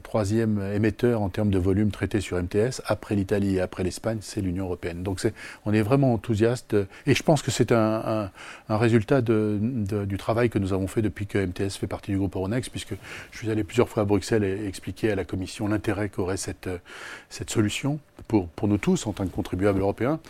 troisième 0.00 0.60
émetteur 0.74 1.22
en 1.22 1.28
termes 1.28 1.50
de 1.50 1.58
volume 1.58 1.90
traité 1.90 2.20
sur 2.20 2.40
MTS, 2.42 2.82
après 2.86 3.14
l'Italie 3.14 3.56
et 3.56 3.60
après 3.60 3.82
l'Espagne, 3.82 4.18
c'est 4.20 4.40
l'Union 4.40 4.64
européenne. 4.64 5.02
Donc 5.02 5.20
on 5.64 5.72
est 5.72 5.82
vraiment 5.82 6.12
enthousiaste. 6.12 6.76
Et 7.06 7.14
je 7.14 7.22
pense 7.22 7.42
que 7.42 7.50
c'est 7.50 7.72
un, 7.72 8.30
résultat 8.68 9.20
du 9.22 10.16
travail 10.18 10.50
que 10.50 10.58
nous 10.58 10.72
avons 10.72 10.86
fait 10.86 11.02
depuis 11.02 11.26
que 11.26 11.38
MTS 11.38 11.76
fait 11.78 11.86
partie 11.86 12.12
du 12.12 12.18
groupe 12.18 12.36
Euronext, 12.36 12.70
puisque 12.70 12.94
je 13.30 13.38
suis 13.38 13.50
allé 13.50 13.64
plusieurs 13.64 13.88
fois 13.88 14.02
à 14.02 14.06
Bruxelles 14.06 14.44
et 14.44 14.66
expliquer 14.66 15.12
à 15.12 15.14
la 15.14 15.24
Commission 15.24 15.68
l'intérêt 15.68 16.08
qu'aurait 16.08 16.36
cette, 16.36 16.68
solution 17.48 17.98
pour, 18.28 18.48
pour 18.48 18.68
nous 18.68 18.78
tous 18.78 19.06
en 19.06 19.12
tant 19.12 19.26
que 19.26 19.34
contribuables 19.34 19.80
européens. 19.80 20.20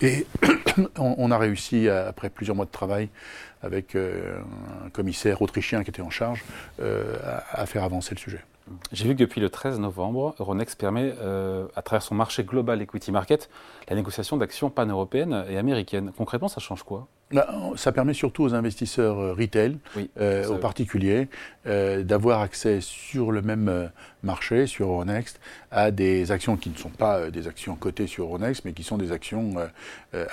Et 0.00 0.26
on, 0.98 1.30
a 1.30 1.38
réussi, 1.38 1.88
après 1.88 2.30
plusieurs 2.30 2.56
mois 2.56 2.64
de 2.64 2.70
travail, 2.70 3.08
avec 3.62 3.94
euh, 3.94 4.38
un 4.86 4.90
commissaire 4.90 5.42
autrichien 5.42 5.84
qui 5.84 5.90
était 5.90 6.02
en 6.02 6.10
charge, 6.10 6.42
euh, 6.80 7.16
à, 7.50 7.66
faire 7.66 7.84
avancer 7.84 8.14
le 8.14 8.20
sujet. 8.20 8.40
J'ai 8.92 9.04
vu 9.04 9.14
que 9.14 9.20
depuis 9.20 9.40
le 9.40 9.50
13 9.50 9.78
novembre, 9.80 10.34
Euronext 10.38 10.78
permet, 10.78 11.14
euh, 11.20 11.66
à 11.74 11.82
travers 11.82 12.02
son 12.02 12.14
marché 12.14 12.44
global 12.44 12.80
equity 12.80 13.10
market, 13.12 13.50
la 13.88 13.96
négociation 13.96 14.36
d'actions 14.36 14.70
pan-européennes 14.70 15.44
et 15.48 15.58
américaines. 15.58 16.12
Concrètement, 16.16 16.48
ça 16.48 16.60
change 16.60 16.82
quoi? 16.82 17.08
Bah, 17.32 17.48
ça 17.76 17.92
permet 17.92 18.12
surtout 18.12 18.42
aux 18.42 18.54
investisseurs 18.54 19.36
retail, 19.36 19.78
aux 20.18 20.56
particuliers, 20.56 21.28
d'avoir 21.64 22.40
accès 22.40 22.80
sur 22.80 23.30
le 23.30 23.40
même 23.40 23.90
marché, 24.24 24.66
sur 24.66 24.88
Euronext, 24.88 25.38
à 25.70 25.92
des 25.92 26.32
actions 26.32 26.56
qui 26.56 26.70
ne 26.70 26.76
sont 26.76 26.88
pas 26.88 27.30
des 27.30 27.46
actions 27.46 27.76
cotées 27.76 28.08
sur 28.08 28.24
Euronext, 28.24 28.64
mais 28.64 28.72
qui 28.72 28.82
sont 28.82 28.98
des 28.98 29.12
actions 29.12 29.54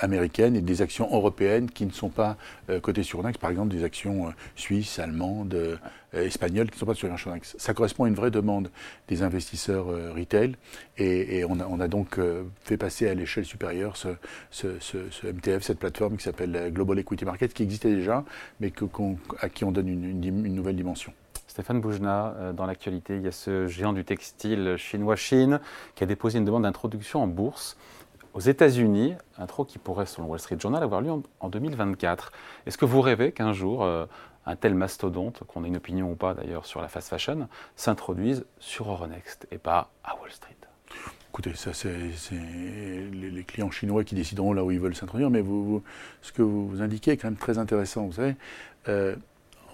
américaines 0.00 0.56
et 0.56 0.60
des 0.60 0.82
actions 0.82 1.08
européennes 1.12 1.70
qui 1.70 1.86
ne 1.86 1.92
sont 1.92 2.08
pas 2.08 2.36
cotées 2.82 3.04
sur 3.04 3.20
Euronext, 3.20 3.40
par 3.40 3.50
exemple 3.50 3.68
des 3.68 3.84
actions 3.84 4.32
suisses, 4.56 4.98
allemandes, 4.98 5.78
espagnoles 6.12 6.68
qui 6.70 6.76
ne 6.76 6.80
sont 6.80 6.86
pas 6.86 6.94
sur 6.94 7.08
Euronext. 7.08 7.56
Ça 7.58 7.74
correspond 7.74 8.04
à 8.04 8.08
une 8.08 8.14
vraie 8.14 8.30
demande 8.30 8.70
des 9.08 9.22
investisseurs 9.22 9.86
retail 10.14 10.56
et, 10.96 11.44
on, 11.44 11.80
a, 11.80 11.88
donc 11.88 12.18
fait 12.60 12.76
passer 12.76 13.08
à 13.08 13.14
l'échelle 13.14 13.44
supérieure 13.44 13.96
ce, 13.96 14.08
MTF, 15.24 15.62
cette 15.62 15.78
plateforme 15.78 16.16
qui 16.16 16.24
s'appelle 16.24 16.70
Global 16.72 16.98
Equity 16.98 17.24
Market, 17.24 17.52
qui 17.52 17.62
existait 17.62 17.94
déjà, 17.94 18.24
mais 18.60 18.72
à 19.40 19.48
qui 19.48 19.64
on 19.64 19.72
donne 19.72 19.88
une, 19.88 20.54
nouvelle 20.54 20.76
dimension. 20.76 21.12
Stéphane 21.46 21.80
Boujna, 21.80 22.34
euh, 22.36 22.52
dans 22.52 22.66
l'actualité, 22.66 23.16
il 23.16 23.22
y 23.22 23.26
a 23.26 23.32
ce 23.32 23.66
géant 23.66 23.92
du 23.92 24.04
textile 24.04 24.76
chinois 24.76 25.16
Chine 25.16 25.60
qui 25.96 26.04
a 26.04 26.06
déposé 26.06 26.38
une 26.38 26.44
demande 26.44 26.62
d'introduction 26.62 27.22
en 27.22 27.26
bourse 27.26 27.76
aux 28.34 28.40
États-Unis, 28.40 29.14
intro 29.38 29.64
qui 29.64 29.78
pourrait, 29.78 30.06
selon 30.06 30.28
Wall 30.28 30.38
Street 30.38 30.58
Journal, 30.60 30.82
avoir 30.82 31.00
lieu 31.00 31.10
en, 31.40 31.48
2024. 31.48 32.30
Est-ce 32.66 32.78
que 32.78 32.84
vous 32.84 33.00
rêvez 33.00 33.32
qu'un 33.32 33.52
jour, 33.52 33.82
euh, 33.82 34.06
un 34.48 34.56
tel 34.56 34.74
mastodonte, 34.74 35.44
qu'on 35.46 35.62
ait 35.64 35.68
une 35.68 35.76
opinion 35.76 36.10
ou 36.10 36.16
pas 36.16 36.34
d'ailleurs 36.34 36.64
sur 36.66 36.80
la 36.80 36.88
fast 36.88 37.08
fashion, 37.08 37.48
s'introduise 37.76 38.46
sur 38.58 38.90
Euronext 38.90 39.46
et 39.50 39.58
pas 39.58 39.90
à 40.02 40.16
Wall 40.16 40.30
Street 40.32 40.56
Écoutez, 41.30 41.52
c'est 41.54 41.90
les, 43.12 43.44
clients 43.44 43.70
chinois 43.70 44.02
qui 44.02 44.14
décideront 44.14 44.54
là 44.54 44.64
où 44.64 44.70
ils 44.70 44.80
veulent 44.80 44.96
s'introduire, 44.96 45.30
mais 45.30 45.44
ce 46.22 46.32
que 46.32 46.42
vous 46.42 46.80
indiquez 46.80 47.12
est 47.12 47.16
quand 47.18 47.28
même 47.28 47.36
très 47.36 47.58
intéressant. 47.58 48.06
Vous 48.06 48.14
savez, 48.14 48.34
euh, 48.88 49.14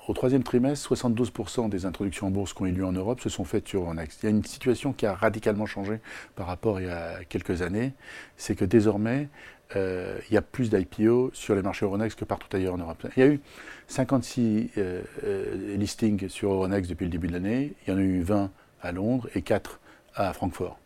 au 0.09 0.12
troisième 0.12 0.43
trimestre, 0.43 0.93
72% 0.95 1.71
des 1.71 1.87
introductions 1.87 2.26
en 2.26 2.31
bourse 2.31 2.52
qui 2.52 2.62
ont 2.62 2.66
eu 2.66 2.73
lieu 2.73 2.85
en 2.85 2.93
Europe 2.93 3.21
se 3.21 3.31
sont 3.31 3.45
faites 3.45 3.66
sur 3.66 3.83
Euronext. 3.83 4.23
Il 4.23 4.26
y 4.26 4.28
a 4.28 4.31
une 4.31 4.45
situation 4.45 4.93
qui 4.93 5.07
a 5.07 5.14
radicalement 5.14 5.64
changé 5.64 6.00
par 6.35 6.47
rapport 6.47 6.76
à 6.76 6.81
il 6.83 6.87
y 6.87 6.90
a 6.90 7.25
quelques 7.25 7.62
années, 7.62 7.95
c'est 8.37 8.57
que 8.57 8.66
désormais, 8.66 9.28
euh, 9.76 10.18
il 10.28 10.35
y 10.35 10.37
a 10.37 10.42
plus 10.42 10.71
d'IPO 10.71 11.30
sur 11.33 11.54
les 11.54 11.62
marchés 11.62 11.85
Euronext 11.85 12.18
que 12.18 12.25
partout 12.25 12.54
ailleurs 12.56 12.75
en 12.75 12.78
Europe. 12.78 13.06
Il 13.16 13.21
y 13.21 13.23
a 13.23 13.28
eu 13.28 13.40
56 13.88 14.71
euh, 14.76 15.02
euh, 15.25 15.76
listings 15.76 16.28
sur 16.28 16.52
Euronext 16.52 16.90
depuis 16.90 17.04
le 17.04 17.11
début 17.11 17.28
de 17.28 17.33
l'année, 17.33 17.75
il 17.87 17.90
y 17.90 17.94
en 17.94 17.99
a 17.99 18.02
eu 18.02 18.23
20 18.23 18.50
à 18.83 18.92
Londres 18.92 19.28
et 19.35 19.42
4 19.42 19.80
à 20.14 20.33
Francfort. 20.33 20.78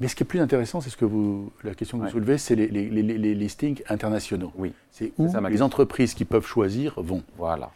Mais 0.00 0.08
ce 0.08 0.16
qui 0.16 0.22
est 0.22 0.26
plus 0.26 0.40
intéressant, 0.40 0.80
c'est 0.80 0.90
ce 0.90 0.96
que 0.96 1.04
vous, 1.04 1.52
la 1.62 1.74
question 1.74 1.98
que 1.98 2.04
vous 2.04 2.10
soulevez, 2.10 2.38
c'est 2.38 2.56
les, 2.56 2.68
listings 3.34 3.82
internationaux. 3.88 4.50
Oui. 4.56 4.72
C'est 4.90 5.12
où 5.18 5.30
les 5.48 5.62
entreprises 5.62 6.14
qui 6.14 6.24
peuvent 6.24 6.46
choisir 6.46 6.94
vont. 6.96 7.22
Voilà. 7.36 7.70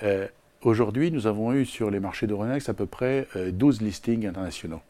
Aujourd'hui, 0.62 1.10
nous 1.10 1.26
avons 1.26 1.52
eu 1.52 1.64
sur 1.64 1.90
les 1.90 1.98
marchés 1.98 2.28
d'Euronext 2.28 2.68
à 2.68 2.74
peu 2.74 2.86
près 2.86 3.26
12 3.34 3.80
listings 3.80 4.26
internationaux. 4.26 4.80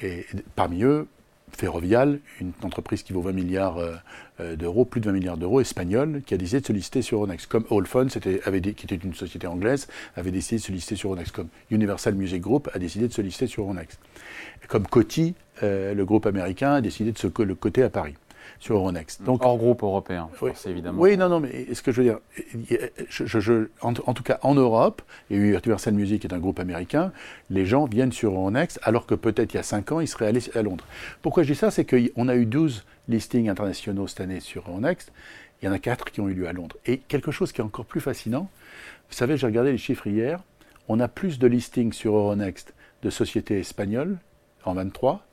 Et 0.00 0.24
parmi 0.54 0.84
eux, 0.84 1.08
Ferrovial, 1.56 2.20
une 2.40 2.52
entreprise 2.62 3.02
qui 3.02 3.12
vaut 3.12 3.22
20 3.22 3.32
milliards 3.32 3.78
euh, 3.78 3.94
euh, 4.40 4.56
d'euros, 4.56 4.84
plus 4.84 5.00
de 5.00 5.06
20 5.06 5.12
milliards 5.12 5.36
d'euros, 5.36 5.60
espagnole, 5.60 6.22
qui 6.24 6.34
a 6.34 6.36
décidé 6.36 6.60
de 6.60 6.66
se 6.66 6.72
lister 6.72 7.02
sur 7.02 7.18
Euronext. 7.18 7.46
Comme 7.46 7.64
Allfund, 7.70 8.08
qui 8.08 8.18
était 8.18 8.96
une 8.96 9.14
société 9.14 9.46
anglaise, 9.46 9.88
avait 10.16 10.30
décidé 10.30 10.56
de 10.56 10.62
se 10.62 10.72
lister 10.72 10.96
sur 10.96 11.10
Euronext. 11.10 11.34
Comme 11.34 11.48
Universal 11.70 12.14
Music 12.14 12.40
Group 12.40 12.68
a 12.72 12.78
décidé 12.78 13.08
de 13.08 13.12
se 13.12 13.22
lister 13.22 13.46
sur 13.46 13.64
Euronext. 13.64 13.98
Comme 14.68 14.86
Coty, 14.86 15.34
euh, 15.62 15.94
le 15.94 16.04
groupe 16.04 16.26
américain, 16.26 16.74
a 16.74 16.80
décidé 16.80 17.12
de 17.12 17.18
se 17.18 17.28
le 17.42 17.54
coter 17.54 17.82
à 17.82 17.90
Paris 17.90 18.14
sur 18.58 18.76
Euronext. 18.76 19.22
Donc, 19.22 19.44
Hors 19.44 19.56
groupe 19.56 19.82
européen, 19.82 20.28
oui, 20.42 20.50
évidemment. 20.66 21.00
Oui, 21.00 21.16
non, 21.16 21.28
non, 21.28 21.40
mais 21.40 21.72
ce 21.72 21.82
que 21.82 21.92
je 21.92 22.02
veux 22.02 22.08
dire, 22.08 22.18
je, 23.08 23.68
en, 23.80 23.92
tout 23.92 24.22
cas 24.22 24.38
en 24.42 24.54
Europe, 24.54 25.02
et 25.30 25.36
Universal 25.36 25.94
Music 25.94 26.24
est 26.24 26.32
un 26.32 26.38
groupe 26.38 26.58
américain, 26.58 27.12
les 27.50 27.66
gens 27.66 27.84
viennent 27.84 28.12
sur 28.12 28.32
Euronext, 28.32 28.80
alors 28.82 29.06
que 29.06 29.14
peut-être 29.14 29.54
il 29.54 29.58
y 29.58 29.60
a 29.60 29.64
5 29.64 29.92
ans, 29.92 30.00
ils 30.00 30.08
seraient 30.08 30.26
allés 30.26 30.42
à 30.54 30.62
Londres. 30.62 30.84
Pourquoi 31.22 31.44
je 31.44 31.52
dis 31.52 31.58
ça 31.58 31.70
C'est 31.70 31.84
qu'on 31.84 32.28
a 32.28 32.34
eu 32.34 32.46
12 32.46 32.84
listings 33.08 33.48
internationaux 33.48 34.06
cette 34.06 34.20
année 34.20 34.40
sur 34.40 34.68
Euronext, 34.68 35.12
il 35.62 35.66
y 35.66 35.68
en 35.68 35.72
a 35.72 35.78
4 35.78 36.10
qui 36.10 36.20
ont 36.20 36.28
eu 36.28 36.34
lieu 36.34 36.48
à 36.48 36.52
Londres. 36.52 36.76
Et 36.86 36.98
quelque 36.98 37.30
chose 37.30 37.52
qui 37.52 37.60
est 37.60 37.64
encore 37.64 37.84
plus 37.84 38.00
fascinant, 38.00 38.50
vous 39.08 39.14
savez, 39.14 39.36
j'ai 39.36 39.46
regardé 39.46 39.72
les 39.72 39.78
chiffres 39.78 40.06
hier, 40.06 40.40
on 40.88 41.00
a 41.00 41.08
plus 41.08 41.38
de 41.38 41.46
listings 41.46 41.92
sur 41.92 42.14
Euronext 42.14 42.74
de 43.02 43.10
sociétés 43.10 43.58
espagnoles 43.58 44.18
en 44.64 44.74
23 44.74 45.24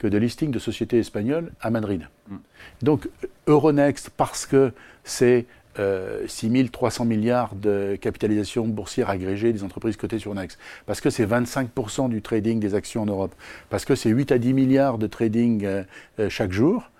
que 0.00 0.08
de 0.08 0.18
listings 0.18 0.50
de 0.50 0.58
sociétés 0.58 0.98
espagnoles 0.98 1.52
à 1.60 1.70
Madrid. 1.70 2.08
Mm. 2.28 2.36
Donc 2.82 3.08
Euronext, 3.46 4.10
parce 4.10 4.46
que 4.46 4.72
c'est 5.04 5.46
euh, 5.78 6.26
6300 6.26 7.04
milliards 7.04 7.54
de 7.54 7.96
capitalisation 8.00 8.66
boursière 8.66 9.08
agrégée 9.08 9.52
des 9.52 9.62
entreprises 9.62 9.96
cotées 9.96 10.18
sur 10.18 10.34
Next, 10.34 10.58
parce 10.84 11.00
que 11.00 11.10
c'est 11.10 11.24
25% 11.24 12.08
du 12.08 12.22
trading 12.22 12.58
des 12.58 12.74
actions 12.74 13.02
en 13.02 13.06
Europe, 13.06 13.32
parce 13.68 13.84
que 13.84 13.94
c'est 13.94 14.10
8 14.10 14.32
à 14.32 14.38
10 14.38 14.52
milliards 14.52 14.98
de 14.98 15.06
trading 15.06 15.64
euh, 15.64 15.84
euh, 16.18 16.28
chaque 16.28 16.50
jour, 16.50 16.90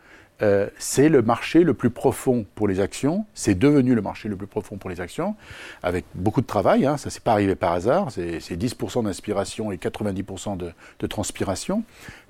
euh, 0.43 0.69
c'est 0.79 1.09
le 1.09 1.23
marché 1.23 1.65
le 1.65 1.75
plus 1.75 1.91
profond 1.91 2.47
pour 2.55 2.67
les 2.67 2.81
actions. 2.81 3.27
C'est 3.35 3.59
devenu 3.59 3.95
le 3.95 4.03
marché 4.03 4.29
le 4.29 4.37
plus 4.37 4.47
profond 4.47 4.77
pour 4.77 4.89
les 4.89 5.01
actions, 5.01 5.35
avec 5.83 6.05
beaucoup 6.15 6.41
de 6.41 6.47
travail. 6.47 6.87
Hein, 6.87 6.97
ça 6.97 7.09
ne 7.09 7.11
s'est 7.11 7.21
pas 7.21 7.33
arrivé 7.33 7.55
par 7.55 7.73
hasard. 7.73 8.11
C'est 8.11 8.39
10% 8.39 9.05
d'inspiration 9.05 9.73
et 9.73 9.77
90% 9.77 10.57
de, 10.57 11.07
transpiration. 11.07 11.83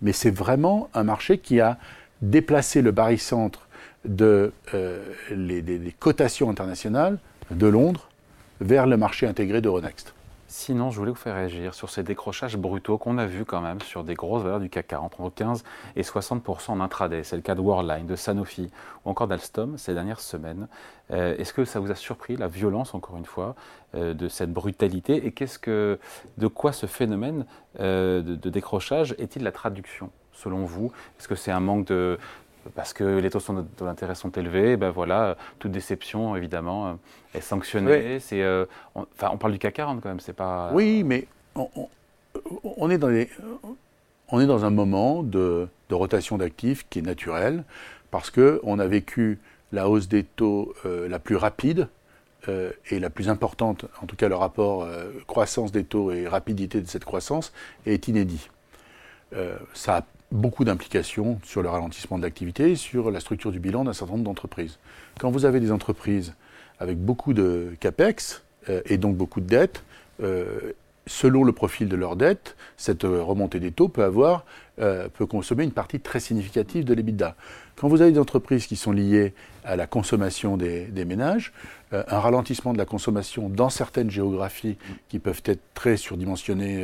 Mais 0.03 0.13
c'est 0.13 0.31
vraiment 0.31 0.89
un 0.95 1.05
marché 1.05 1.39
qui 1.39 1.61
a 1.61 1.79
déplacé 2.23 2.83
le 2.83 2.91
barycentre 2.91 3.69
euh, 4.21 4.51
des 5.31 5.95
cotations 5.99 6.51
internationales 6.51 7.19
de 7.51 7.67
Londres 7.67 8.09
vers 8.61 8.87
le 8.87 8.97
marché 8.97 9.27
intégré 9.27 9.61
d'Euronext. 9.61 10.15
Sinon, 10.53 10.91
je 10.91 10.99
voulais 10.99 11.13
vous 11.13 11.17
faire 11.17 11.37
réagir 11.37 11.75
sur 11.75 11.91
ces 11.91 12.03
décrochages 12.03 12.57
brutaux 12.57 12.99
qu'on 12.99 13.19
a 13.19 13.27
vus 13.27 13.45
quand 13.45 13.61
même 13.61 13.81
sur 13.83 14.03
des 14.03 14.15
grosses 14.15 14.43
valeurs 14.43 14.59
du 14.59 14.69
CAC 14.69 14.89
40, 14.89 15.21
entre 15.21 15.33
15 15.33 15.63
et 15.95 16.03
60% 16.03 16.73
en 16.73 16.81
intraday. 16.81 17.23
C'est 17.23 17.37
le 17.37 17.43
cas 17.43 17.55
de 17.55 17.61
Worldline, 17.61 18.05
de 18.05 18.17
Sanofi 18.17 18.69
ou 19.05 19.11
encore 19.11 19.29
d'Alstom 19.29 19.79
ces 19.79 19.95
dernières 19.95 20.19
semaines. 20.19 20.67
Euh, 21.13 21.37
est-ce 21.39 21.53
que 21.55 21.65
ça 21.65 21.79
vous 21.79 21.93
a 21.93 21.95
surpris, 21.95 22.37
la 22.37 22.49
violence, 22.49 22.95
encore 22.95 23.17
une 23.17 23.27
fois, 23.27 23.55
euh, 23.95 24.13
de 24.13 24.27
cette 24.27 24.53
brutalité? 24.53 25.25
Et 25.25 25.31
qu'est-ce 25.31 25.61
que, 25.61 26.01
de 26.37 26.47
quoi 26.49 26.73
ce 26.73 26.87
phénomène 26.87 27.47
euh, 27.79 28.21
de, 28.21 28.51
décrochage 28.51 29.15
est-il 29.19 29.45
la 29.45 29.53
traduction, 29.53 30.11
selon 30.33 30.65
vous? 30.65 30.91
Est-ce 31.21 31.29
que 31.29 31.37
c'est 31.37 31.53
un 31.53 31.61
manque 31.61 31.87
de, 31.87 32.19
parce 32.75 32.93
que 32.93 33.19
les 33.19 33.31
taux 33.31 33.41
de 33.41 33.85
l'intérêt 33.85 34.15
sont 34.15 34.31
élevés, 34.31 34.77
ben 34.77 34.91
voilà, 34.91 35.37
toute 35.59 35.73
déception 35.73 36.37
évidemment 36.37 36.89
euh, 36.89 36.93
est 37.35 37.41
sanctionnée. 37.41 38.21
C'est, 38.21 38.43
euh, 38.43 38.67
on, 38.95 39.07
enfin, 39.15 39.31
on 39.33 39.39
parle 39.39 39.53
du 39.53 39.59
CAC 39.59 39.75
40 39.75 40.01
quand 40.03 40.09
même, 40.09 40.21
c'est 40.21 40.33
pas. 40.33 40.71
Oui, 40.73 41.03
mais 41.05 41.27
on, 41.55 42.91
est 42.91 42.99
dans 42.99 43.09
on 44.29 44.41
est 44.41 44.47
dans 44.47 44.65
un 44.65 44.71
moment 44.71 45.23
de, 45.23 45.69
rotation 45.91 46.39
d'actifs 46.39 46.87
qui 46.89 47.01
est 47.01 47.03
naturel 47.03 47.65
parce 48.11 48.31
que 48.31 48.61
on 48.63 48.79
a 48.79 48.87
vécu 48.87 49.39
la 49.73 49.89
hausse 49.89 50.09
des 50.09 50.25
taux 50.25 50.75
euh, 50.85 51.09
la 51.09 51.19
plus 51.19 51.37
rapide 51.37 51.89
et 52.91 52.99
la 52.99 53.11
plus 53.11 53.29
importante, 53.29 53.85
en 54.01 54.07
tout 54.07 54.17
cas 54.17 54.27
le 54.27 54.35
rapport 54.35 54.89
croissance 55.27 55.73
des 55.73 55.85
taux 55.85 56.11
et 56.11 56.27
rapidité 56.27 56.81
de 56.81 56.89
cette 56.89 57.05
croissance 57.05 57.53
est 57.85 58.09
inédit. 58.09 58.49
ça 59.75 59.99
a 59.99 60.03
beaucoup 60.33 60.65
d'implications 60.65 61.41
sur 61.43 61.63
le 61.63 61.69
ralentissement 61.69 62.19
de 62.19 62.23
l'activité, 62.23 62.77
sur 62.77 63.11
la 63.11 63.21
structure 63.21 63.53
du 63.53 63.59
bilan 63.59 63.85
d'un 63.85 63.93
certain 63.93 64.13
nombre 64.13 64.25
d'entreprises. 64.25 64.79
Quand 65.19 65.31
vous 65.31 65.45
avez 65.45 65.61
des 65.61 65.73
entreprises 65.73 66.35
avec 66.79 66.99
beaucoup 66.99 67.35
de 67.35 67.75
capex 67.81 68.43
euh, 68.69 68.81
et 68.87 68.97
donc 68.97 69.17
beaucoup 69.17 69.41
de 69.41 69.47
dettes, 69.47 69.85
euh, 70.23 70.73
selon 71.11 71.43
le 71.43 71.53
profil 71.53 71.89
de 71.89 71.97
leur 71.97 72.15
dette, 72.15 72.57
cette 72.77 73.05
euh, 73.05 73.23
remontée 73.23 73.59
des 73.61 73.73
taux 73.73 73.89
peut 73.89 74.05
avoir 74.05 74.45
peut 75.13 75.27
consommer 75.27 75.65
une 75.65 75.73
partie 75.73 76.01
très 76.01 76.21
significative 76.21 76.87
de 76.87 76.95
l'EBITDA. 76.95 77.37
Quand 77.77 77.89
vous 77.89 78.01
avez 78.01 78.13
des 78.13 78.19
entreprises 78.19 78.67
qui 78.67 78.77
sont 78.77 78.93
liées 78.93 79.35
à 79.63 79.77
la 79.77 79.87
consommation 79.87 80.57
des, 80.57 80.87
des 80.87 81.05
ménages, 81.05 81.53
un 81.93 82.19
ralentissement 82.19 82.73
de 82.73 82.79
la 82.79 82.87
consommation 82.87 83.51
dans 83.51 83.69
certaines 83.69 84.11
géographies 84.11 84.79
qui 85.11 85.19
peuvent 85.19 85.43
être 85.45 85.61
très 85.75 85.99
surdimensionnées, 85.99 86.83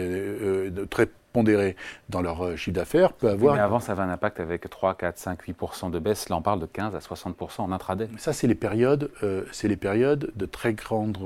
très 0.90 1.08
pondéré 1.36 1.76
dans 2.08 2.22
leur 2.22 2.42
euh, 2.42 2.56
chiffre 2.56 2.74
d'affaires 2.74 3.12
peut 3.12 3.28
avoir. 3.28 3.56
mais 3.56 3.60
avant, 3.60 3.78
ça 3.78 3.92
avait 3.92 4.00
un 4.00 4.08
impact 4.08 4.40
avec 4.40 4.70
3, 4.70 4.94
4, 4.94 5.18
5, 5.18 5.38
8% 5.46 5.90
de 5.90 5.98
baisse. 5.98 6.30
Là, 6.30 6.36
on 6.36 6.40
parle 6.42 6.60
de 6.60 6.66
15 6.66 6.94
à 6.94 6.98
60% 6.98 7.60
en 7.60 7.72
intraday. 7.72 8.08
Ça, 8.16 8.32
c'est 8.32 8.46
les 8.46 8.54
périodes, 8.54 9.10
euh, 9.22 9.44
c'est 9.52 9.68
les 9.68 9.76
périodes 9.76 10.32
de 10.34 10.46
très 10.46 10.72
grande 10.72 11.18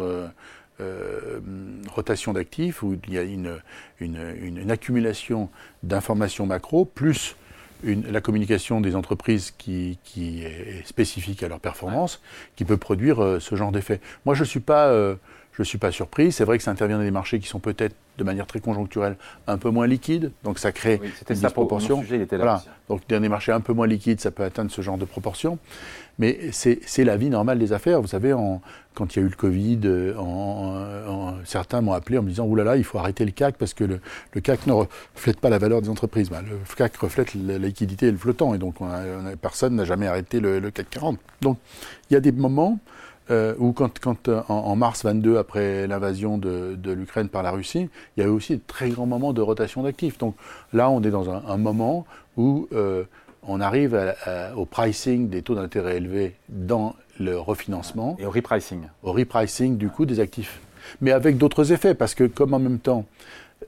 euh, 0.81 1.41
rotation 1.89 2.33
d'actifs 2.33 2.83
où 2.83 2.97
il 3.07 3.15
y 3.15 3.19
a 3.19 3.23
une, 3.23 3.61
une, 4.01 4.71
accumulation 4.71 5.51
d'informations 5.83 6.47
macro 6.47 6.85
plus 6.85 7.37
la 7.83 8.21
communication 8.21 8.81
des 8.81 8.95
entreprises 8.95 9.53
qui, 9.57 9.99
qui, 10.05 10.43
est 10.43 10.87
spécifique 10.87 11.43
à 11.43 11.49
leur 11.49 11.61
performance, 11.61 12.21
qui 12.55 12.67
peut 12.67 12.77
produire 12.77 13.39
ce 13.41 13.55
genre 13.55 13.73
d'effet. 13.73 14.01
Moi, 14.27 14.35
je 14.35 14.43
ne 14.43 14.47
suis 14.47 14.61
pas 14.61 15.17
je 15.65 15.69
ne 15.69 15.69
suis 15.69 15.79
pas 15.79 15.93
surpris. 15.93 16.33
C'est 16.33 16.45
vrai 16.45 16.59
que 16.59 16.65
ça 16.65 16.71
intervient 16.71 16.99
dans 16.99 17.05
des 17.05 17.11
marchés 17.11 17.39
qui 17.39 17.47
sont 17.47 17.59
peut-être 17.59 17.95
de 18.17 18.25
manière 18.25 18.47
très 18.47 18.61
conjoncturelle 18.61 19.17
un 19.47 19.59
peu 19.59 19.71
moins 19.71 19.87
liquides, 19.87 20.31
donc 20.45 20.59
ça 20.59 20.73
crée 20.73 20.99
oui, 21.03 21.11
une 21.29 21.37
disproportion. 21.37 22.03
Sujet, 22.03 22.17
il 22.17 22.23
était 22.23 22.37
là 22.37 22.45
voilà. 22.45 22.65
Donc 22.89 23.03
dans 23.09 23.21
des 23.21 23.29
marchés 23.29 23.53
un 23.53 23.61
peu 23.61 23.73
moins 23.73 23.87
liquides, 23.87 24.21
ça 24.21 24.31
peut 24.31 24.43
atteindre 24.43 24.71
ce 24.71 24.83
genre 24.83 24.99
de 24.99 25.05
proportion. 25.05 25.59
Mais 26.19 26.51
c'est 26.53 27.05
la 27.05 27.17
vie 27.17 27.31
normale 27.31 27.59
des 27.59 27.73
affaires. 27.73 28.03
Vous 28.03 28.09
savez, 28.09 28.35
en, 28.35 28.61
quand 28.95 29.17
il 29.17 29.21
y 29.21 29.23
a 29.23 29.27
eu 29.27 29.31
le 29.31 29.37
Covid, 29.37 29.81
euh, 29.85 30.15
en, 30.19 31.37
certains 31.45 31.81
m'ont 31.81 31.95
appelé 31.95 32.19
en 32.19 32.23
me 32.23 32.29
disant 32.29 32.45
Ouh 32.47 32.57
là 32.57 32.65
là, 32.65 32.77
il 32.77 32.85
faut 32.85 32.99
arrêter 32.99 33.25
le 33.25 33.31
CAC 33.31 33.57
parce 33.57 33.73
que 33.73 33.85
le, 33.85 34.01
CAC 34.41 34.67
ne 34.67 34.73
reflète 34.73 35.41
pas 35.41 35.49
la 35.49 35.59
valeur 35.59 35.81
des 35.81 35.89
entreprises. 35.89 36.29
Ben, 36.29 36.43
le 36.43 36.59
CAC 36.77 36.97
reflète 36.97 37.35
la, 37.35 37.57
liquidité 37.57 38.09
et 38.09 38.11
le 38.11 38.19
flottant. 38.19 38.55
Et 38.55 38.59
donc 38.59 38.77
personne 39.41 39.77
n'a 39.77 39.85
jamais 39.85 40.07
arrêté 40.07 40.41
le, 40.41 40.59
le 40.59 40.71
CAC 40.71 40.91
40. 40.91 41.19
Donc 41.41 41.59
il 42.11 42.15
y 42.15 42.17
a 42.17 42.21
des 42.21 42.33
moments 42.33 42.79
euh, 43.31 43.55
ou 43.59 43.73
quand, 43.73 43.99
quand 43.99 44.29
euh, 44.29 44.43
en, 44.49 44.75
mars 44.77 45.05
22, 45.05 45.39
après 45.39 45.87
l'invasion 45.87 46.39
de, 46.39 46.77
l'Ukraine 46.85 47.29
par 47.29 47.43
la 47.43 47.51
Russie, 47.51 47.89
il 48.17 48.21
y 48.21 48.23
a 48.23 48.27
eu 48.27 48.31
aussi 48.31 48.57
de 48.57 48.63
très 48.67 48.91
grands 48.91 49.07
moments 49.07 49.33
de 49.33 49.41
rotation 49.41 49.83
d'actifs. 49.83 50.19
Donc 50.19 50.35
là, 50.73 50.91
on 50.91 51.03
est 51.03 51.11
dans 51.11 51.31
un, 51.31 51.57
moment 51.57 52.07
où 52.37 52.69
euh, 52.73 53.05
on 53.43 53.61
arrive 53.61 53.99
au 54.57 54.65
pricing 54.65 55.29
des 55.29 55.43
taux 55.43 55.55
d'intérêt 55.55 55.97
élevés 55.97 56.35
dans 56.49 56.97
le 57.19 57.39
refinancement. 57.39 58.17
Et 58.19 58.27
au 58.27 58.31
repricing. 58.31 58.83
Au 59.03 59.13
repricing 59.13 59.77
du 59.77 59.89
coût 59.89 60.07
des 60.07 60.21
actifs. 60.21 60.61
Mais 61.01 61.13
avec 61.13 61.37
d'autres 61.37 61.73
effets, 61.73 61.95
parce 61.95 62.15
que 62.15 62.25
comme 62.25 62.55
en 62.55 62.59
même 62.59 62.79
temps, 62.79 63.05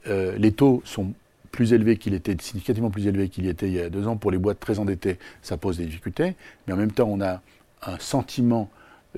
les 0.06 0.52
taux 0.52 0.82
sont 0.84 1.12
plus 1.52 1.72
élevés 1.74 1.98
qu'il 1.98 2.14
était, 2.14 2.34
significativement 2.40 2.90
plus 2.90 3.06
élevés 3.06 3.28
qu'il 3.28 3.44
y 3.44 3.48
était 3.48 3.68
il 3.68 3.74
y 3.74 3.80
a 3.80 3.90
deux 3.90 4.08
ans 4.08 4.16
pour 4.16 4.30
les 4.30 4.38
boîtes 4.38 4.58
très 4.58 4.78
endettées, 4.78 5.18
ça 5.42 5.58
pose 5.58 5.76
des 5.76 5.84
difficultés. 5.84 6.34
Mais 6.66 6.72
en 6.72 6.76
même 6.76 6.92
temps, 6.92 7.08
on 7.08 7.20
a 7.20 7.40
un 7.82 7.98
sentiment 7.98 8.70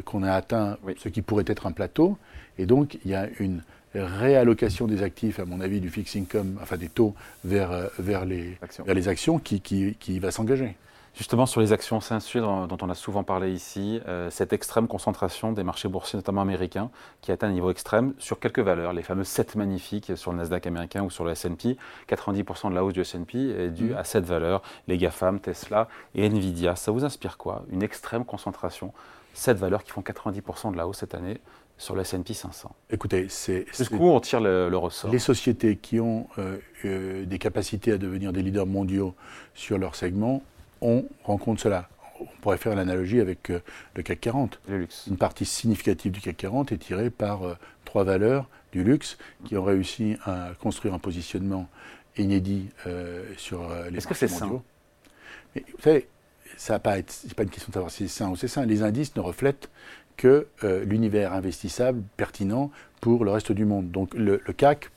qu'on 0.04 0.22
a 0.22 0.32
atteint 0.32 0.78
ce 0.98 1.08
qui 1.08 1.22
pourrait 1.22 1.44
être 1.46 1.66
un 1.66 1.72
plateau, 1.72 2.18
et 2.58 2.66
donc 2.66 2.98
il 3.04 3.10
y 3.10 3.14
a 3.14 3.28
une 3.38 3.62
réallocation 3.94 4.86
des 4.86 5.02
actifs, 5.02 5.38
à 5.38 5.44
mon 5.44 5.60
avis, 5.60 5.80
du 5.80 5.90
fixed 5.90 6.20
income, 6.20 6.58
enfin 6.62 6.76
des 6.76 6.88
taux 6.88 7.14
vers, 7.44 7.70
euh, 7.70 7.86
vers, 7.98 8.24
les, 8.24 8.58
actions. 8.60 8.84
vers 8.84 8.94
les 8.94 9.08
actions 9.08 9.38
qui, 9.38 9.60
qui, 9.60 9.94
qui 9.94 10.18
va 10.18 10.30
s'engager. 10.30 10.76
Justement, 11.16 11.46
sur 11.46 11.60
les 11.60 11.72
actions, 11.72 12.00
c'est 12.00 12.12
un 12.12 12.18
sujet 12.18 12.40
dont 12.40 12.76
on 12.82 12.90
a 12.90 12.94
souvent 12.94 13.22
parlé 13.22 13.52
ici, 13.52 14.00
euh, 14.08 14.30
cette 14.30 14.52
extrême 14.52 14.88
concentration 14.88 15.52
des 15.52 15.62
marchés 15.62 15.86
boursiers, 15.86 16.16
notamment 16.16 16.40
américains, 16.40 16.90
qui 17.20 17.30
atteint 17.30 17.46
un 17.46 17.52
niveau 17.52 17.70
extrême 17.70 18.14
sur 18.18 18.40
quelques 18.40 18.58
valeurs, 18.58 18.92
les 18.92 19.02
fameux 19.02 19.22
7 19.22 19.54
magnifiques 19.54 20.16
sur 20.16 20.32
le 20.32 20.38
Nasdaq 20.38 20.66
américain 20.66 21.04
ou 21.04 21.10
sur 21.10 21.24
le 21.24 21.30
S&P. 21.30 21.76
90% 22.08 22.70
de 22.70 22.74
la 22.74 22.84
hausse 22.84 22.94
du 22.94 23.00
S&P 23.02 23.38
est 23.38 23.68
due 23.68 23.90
mm. 23.90 23.96
à 23.96 24.02
cette 24.02 24.24
valeur, 24.24 24.60
les 24.88 24.98
GAFAM, 24.98 25.38
Tesla 25.38 25.86
et 26.16 26.26
Nvidia. 26.28 26.74
Ça 26.74 26.90
vous 26.90 27.04
inspire 27.04 27.38
quoi? 27.38 27.64
Une 27.70 27.84
extrême 27.84 28.24
concentration, 28.24 28.92
7 29.34 29.58
valeurs 29.58 29.84
qui 29.84 29.90
font 29.90 30.00
90% 30.00 30.72
de 30.72 30.76
la 30.76 30.88
hausse 30.88 30.98
cette 30.98 31.14
année 31.14 31.40
sur 31.76 31.94
le 31.94 32.02
S&P 32.02 32.32
500 32.34 32.74
Écoutez, 32.90 33.26
c'est... 33.28 33.66
Jusqu'où 33.76 34.04
on 34.04 34.20
tire 34.20 34.40
le, 34.40 34.68
ressort 34.76 35.10
Les 35.10 35.18
sociétés 35.18 35.76
qui 35.76 36.00
ont 36.00 36.28
euh, 36.38 36.58
euh, 36.84 37.26
des 37.26 37.38
capacités 37.38 37.92
à 37.92 37.98
devenir 37.98 38.32
des 38.32 38.42
leaders 38.42 38.66
mondiaux 38.66 39.14
sur 39.54 39.78
leur 39.78 39.94
segment 39.94 40.42
on 40.80 41.06
rencontre 41.22 41.62
cela. 41.62 41.88
On 42.20 42.26
pourrait 42.42 42.58
faire 42.58 42.74
l'analogie 42.74 43.18
avec 43.20 43.50
euh, 43.50 43.60
le 43.94 44.02
CAC 44.02 44.20
40. 44.20 44.60
Le 44.68 44.78
luxe. 44.80 45.06
Une 45.08 45.16
partie 45.16 45.46
significative 45.46 46.12
du 46.12 46.20
CAC 46.20 46.36
40 46.36 46.72
est 46.72 46.78
tirée 46.78 47.08
par 47.10 47.40
trois 47.86 48.04
valeurs 48.04 48.48
du 48.72 48.84
luxe 48.84 49.16
qui 49.46 49.56
ont 49.56 49.64
réussi 49.64 50.16
à 50.26 50.50
construire 50.60 50.92
un 50.92 50.98
positionnement 50.98 51.68
inédit 52.18 52.68
sur 53.38 53.66
les 53.90 53.96
Est-ce 53.96 54.06
que 54.06 54.14
c'est 54.14 54.28
sain 54.28 54.62
Mais, 55.54 55.64
Vous 55.74 55.82
savez, 55.82 56.06
ça 56.56 56.78
pas 56.78 56.96
pas 57.36 57.42
une 57.42 57.50
question 57.50 57.68
de 57.68 57.74
savoir 57.74 57.90
si 57.90 58.08
c'est 58.08 58.18
sain 58.18 58.30
ou 58.30 58.36
c'est 58.36 58.48
sain. 58.48 58.66
Les 58.66 58.82
indices 58.82 59.14
ne 59.16 59.20
reflètent 59.20 59.70
que 60.16 60.46
l'univers 60.62 61.32
investissable 61.32 62.02
pertinent 62.16 62.70
pour 63.00 63.24
le 63.24 63.30
reste 63.30 63.52
du 63.52 63.64
monde. 63.64 63.90
Donc 63.90 64.14
le 64.14 64.38
CAC 64.38 64.90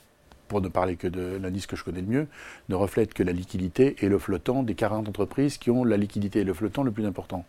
pour 0.47 0.61
ne 0.61 0.67
parler 0.67 0.95
que 0.95 1.07
de 1.07 1.37
l'indice 1.41 1.67
que 1.67 1.75
je 1.75 1.83
connais 1.83 2.01
le 2.01 2.07
mieux, 2.07 2.27
ne 2.69 2.75
reflète 2.75 3.13
que 3.13 3.23
la 3.23 3.31
liquidité 3.31 3.97
et 3.99 4.09
le 4.09 4.17
flottant 4.17 4.63
des 4.63 4.75
40 4.75 5.09
entreprises 5.09 5.57
qui 5.57 5.69
ont 5.71 5.83
la 5.83 5.97
liquidité 5.97 6.39
et 6.39 6.43
le 6.43 6.53
flottant 6.53 6.83
le 6.83 6.91
plus 6.91 7.05
important. 7.05 7.45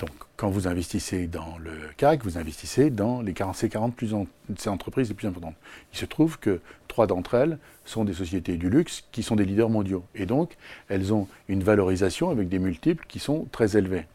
Donc, 0.00 0.10
quand 0.36 0.50
vous 0.50 0.66
investissez 0.66 1.26
dans 1.26 1.56
le 1.58 1.72
CAC, 1.96 2.24
vous 2.24 2.38
investissez 2.38 2.90
dans 2.90 3.22
les 3.22 3.32
40, 3.32 3.54
ces 3.54 3.68
40 3.68 3.94
plus 3.94 4.14
entreprises 4.66 5.08
les 5.08 5.14
plus 5.14 5.28
importantes. 5.28 5.54
Il 5.92 5.98
se 5.98 6.04
trouve 6.04 6.38
que 6.38 6.60
trois 6.88 7.06
d'entre 7.06 7.34
elles 7.34 7.58
sont 7.84 8.04
des 8.04 8.14
sociétés 8.14 8.56
du 8.56 8.70
luxe 8.70 9.04
qui 9.12 9.22
sont 9.22 9.36
des 9.36 9.44
leaders 9.44 9.70
mondiaux. 9.70 10.04
Et 10.14 10.26
donc, 10.26 10.56
elles 10.88 11.12
ont 11.12 11.28
une 11.48 11.62
valorisation 11.62 12.30
avec 12.30 12.48
des 12.48 12.58
multiples 12.58 13.04
qui 13.06 13.18
sont 13.18 13.46
très 13.52 13.76
élevés 13.76 14.06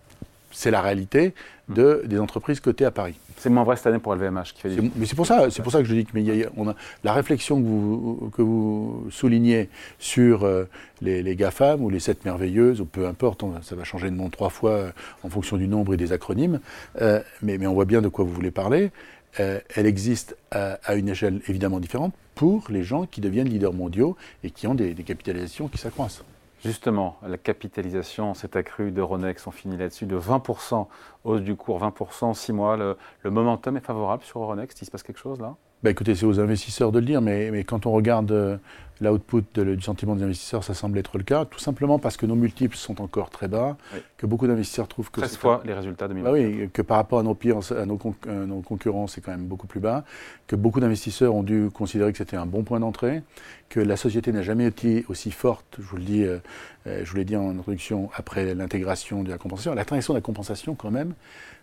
c'est 0.51 0.71
la 0.71 0.81
réalité 0.81 1.33
de, 1.69 2.03
des 2.05 2.19
entreprises 2.19 2.59
cotées 2.59 2.85
à 2.85 2.91
Paris. 2.91 3.15
C'est 3.37 3.49
moins 3.49 3.63
vrai 3.63 3.77
cette 3.77 3.87
année 3.87 3.99
pour 3.99 4.13
LVMH 4.15 4.53
qui 4.53 4.61
fait 4.61 4.75
des... 4.75 4.91
Mais 4.95 5.05
c'est 5.05 5.15
pour 5.15 5.25
ça, 5.25 5.49
c'est 5.49 5.61
pour 5.61 5.71
ça 5.71 5.79
que 5.79 5.85
je 5.85 5.93
dis 5.93 6.05
que 6.05 6.11
mais 6.13 6.45
on 6.57 6.67
a, 6.67 6.75
la 7.03 7.13
réflexion 7.13 7.61
que 7.61 7.65
vous, 7.65 8.31
que 8.35 8.41
vous 8.41 9.07
soulignez 9.11 9.69
sur 9.97 10.43
euh, 10.43 10.65
les, 11.01 11.23
les, 11.23 11.35
GAFAM 11.35 11.81
ou 11.81 11.89
les 11.89 11.99
sept 11.99 12.25
merveilleuses, 12.25 12.81
ou 12.81 12.85
peu 12.85 13.07
importe, 13.07 13.43
ça 13.61 13.75
va 13.75 13.83
changer 13.83 14.09
de 14.09 14.15
nom 14.15 14.29
trois 14.29 14.49
fois 14.49 14.71
euh, 14.71 14.91
en 15.23 15.29
fonction 15.29 15.57
du 15.57 15.67
nombre 15.67 15.93
et 15.93 15.97
des 15.97 16.11
acronymes, 16.11 16.59
euh, 17.01 17.21
mais, 17.41 17.57
mais, 17.57 17.67
on 17.67 17.73
voit 17.73 17.85
bien 17.85 18.01
de 18.01 18.09
quoi 18.09 18.25
vous 18.25 18.33
voulez 18.33 18.51
parler. 18.51 18.91
elle 19.37 19.85
existe 19.85 20.35
à, 20.51 20.79
à, 20.83 20.95
une 20.95 21.07
échelle 21.07 21.39
évidemment 21.47 21.79
différente 21.79 22.13
pour 22.35 22.65
les 22.69 22.83
gens 22.83 23.05
qui 23.05 23.21
deviennent 23.21 23.47
leaders 23.47 23.73
mondiaux 23.73 24.17
et 24.43 24.49
qui 24.49 24.67
ont 24.67 24.75
des, 24.75 24.93
des 24.93 25.03
capitalisations 25.03 25.67
qui 25.67 25.77
s'accroissent. 25.77 26.23
Justement, 26.63 27.17
la 27.21 27.37
capitalisation 27.37 28.33
s'est 28.33 28.57
accrue 28.57 28.91
d'Euronext, 28.91 29.47
on 29.47 29.51
finit 29.51 29.77
là-dessus, 29.77 30.05
de 30.05 30.19
20%, 30.19 30.87
hausse 31.23 31.41
du 31.41 31.55
cours 31.55 31.81
20% 31.81 32.25
en 32.25 32.33
6 32.33 32.51
mois. 32.51 32.75
Le, 32.75 32.97
momentum 33.23 33.77
est 33.77 33.85
favorable 33.85 34.23
sur 34.23 34.41
Euronext 34.41 34.81
Il 34.81 34.85
se 34.85 34.91
passe 34.91 35.03
quelque 35.03 35.19
chose 35.19 35.39
là? 35.39 35.55
Bah 35.81 35.91
écoutez, 35.91 36.13
c'est 36.13 36.25
aux 36.25 36.39
investisseurs 36.39 36.91
de 36.91 36.99
le 36.99 37.05
dire, 37.05 37.21
mais, 37.21 37.51
mais 37.51 37.63
quand 37.63 37.85
on 37.85 37.91
regarde 37.91 38.31
euh, 38.31 38.57
l'output 38.99 39.43
du 39.53 39.81
sentiment 39.81 40.13
des 40.15 40.23
investisseurs, 40.23 40.63
ça 40.63 40.73
semble 40.73 40.97
être 40.97 41.17
le 41.17 41.23
cas, 41.23 41.45
tout 41.45 41.59
simplement 41.59 41.99
parce 41.99 42.17
que 42.17 42.25
nos 42.25 42.35
multiples 42.35 42.75
sont 42.75 43.01
encore 43.01 43.29
très 43.29 43.47
bas, 43.47 43.77
que 44.17 44.25
beaucoup 44.25 44.45
d'investisseurs 44.45 44.89
trouvent 44.89 45.09
que... 45.09 45.21
13 45.21 45.37
fois 45.37 45.61
les 45.63 45.73
résultats 45.73 46.09
de 46.09 46.15
bah 46.15 46.31
oui, 46.33 46.69
que 46.73 46.81
par 46.81 46.97
rapport 46.97 47.19
à 47.19 47.23
nos, 47.23 47.33
pires, 47.33 47.59
à 47.71 47.85
nos, 47.85 47.97
nos 48.27 48.61
concurrents, 48.61 49.07
c'est 49.07 49.21
quand 49.21 49.31
même 49.31 49.45
beaucoup 49.45 49.67
plus 49.67 49.79
bas, 49.79 50.03
que 50.47 50.57
beaucoup 50.57 50.81
d'investisseurs 50.81 51.33
ont 51.33 51.43
dû 51.43 51.69
considérer 51.73 52.11
que 52.11 52.17
c'était 52.17 52.35
un 52.35 52.45
bon 52.45 52.63
point 52.63 52.81
d'entrée, 52.81 53.23
que 53.69 53.79
la 53.79 53.95
société 53.95 54.33
n'a 54.33 54.41
jamais 54.41 54.65
été 54.65 55.05
aussi 55.07 55.31
forte, 55.31 55.77
je 55.79 55.83
vous 55.83 55.97
le 55.97 56.03
dis, 56.03 56.23
euh, 56.23 56.39
euh, 56.87 57.01
je 57.05 57.09
vous 57.09 57.17
l'ai 57.17 57.25
dit 57.25 57.37
en 57.37 57.51
introduction, 57.51 58.09
après 58.15 58.53
l'intégration 58.53 59.23
de 59.23 59.29
la 59.29 59.37
compensation. 59.37 59.73
L'intégration 59.73 60.13
de 60.13 60.17
la 60.17 60.23
compensation, 60.23 60.75
quand 60.75 60.91
même, 60.91 61.13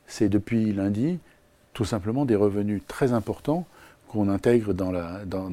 c'est 0.07 0.31
depuis 0.31 0.73
lundi, 0.73 1.19
tout 1.75 1.85
simplement 1.85 2.25
des 2.25 2.37
revenus 2.37 2.81
très 2.87 3.13
importants 3.13 3.67
qu'on 4.09 4.29
intègre 4.29 4.73
dans 4.73 4.91
la, 4.91 5.25
dans, 5.25 5.51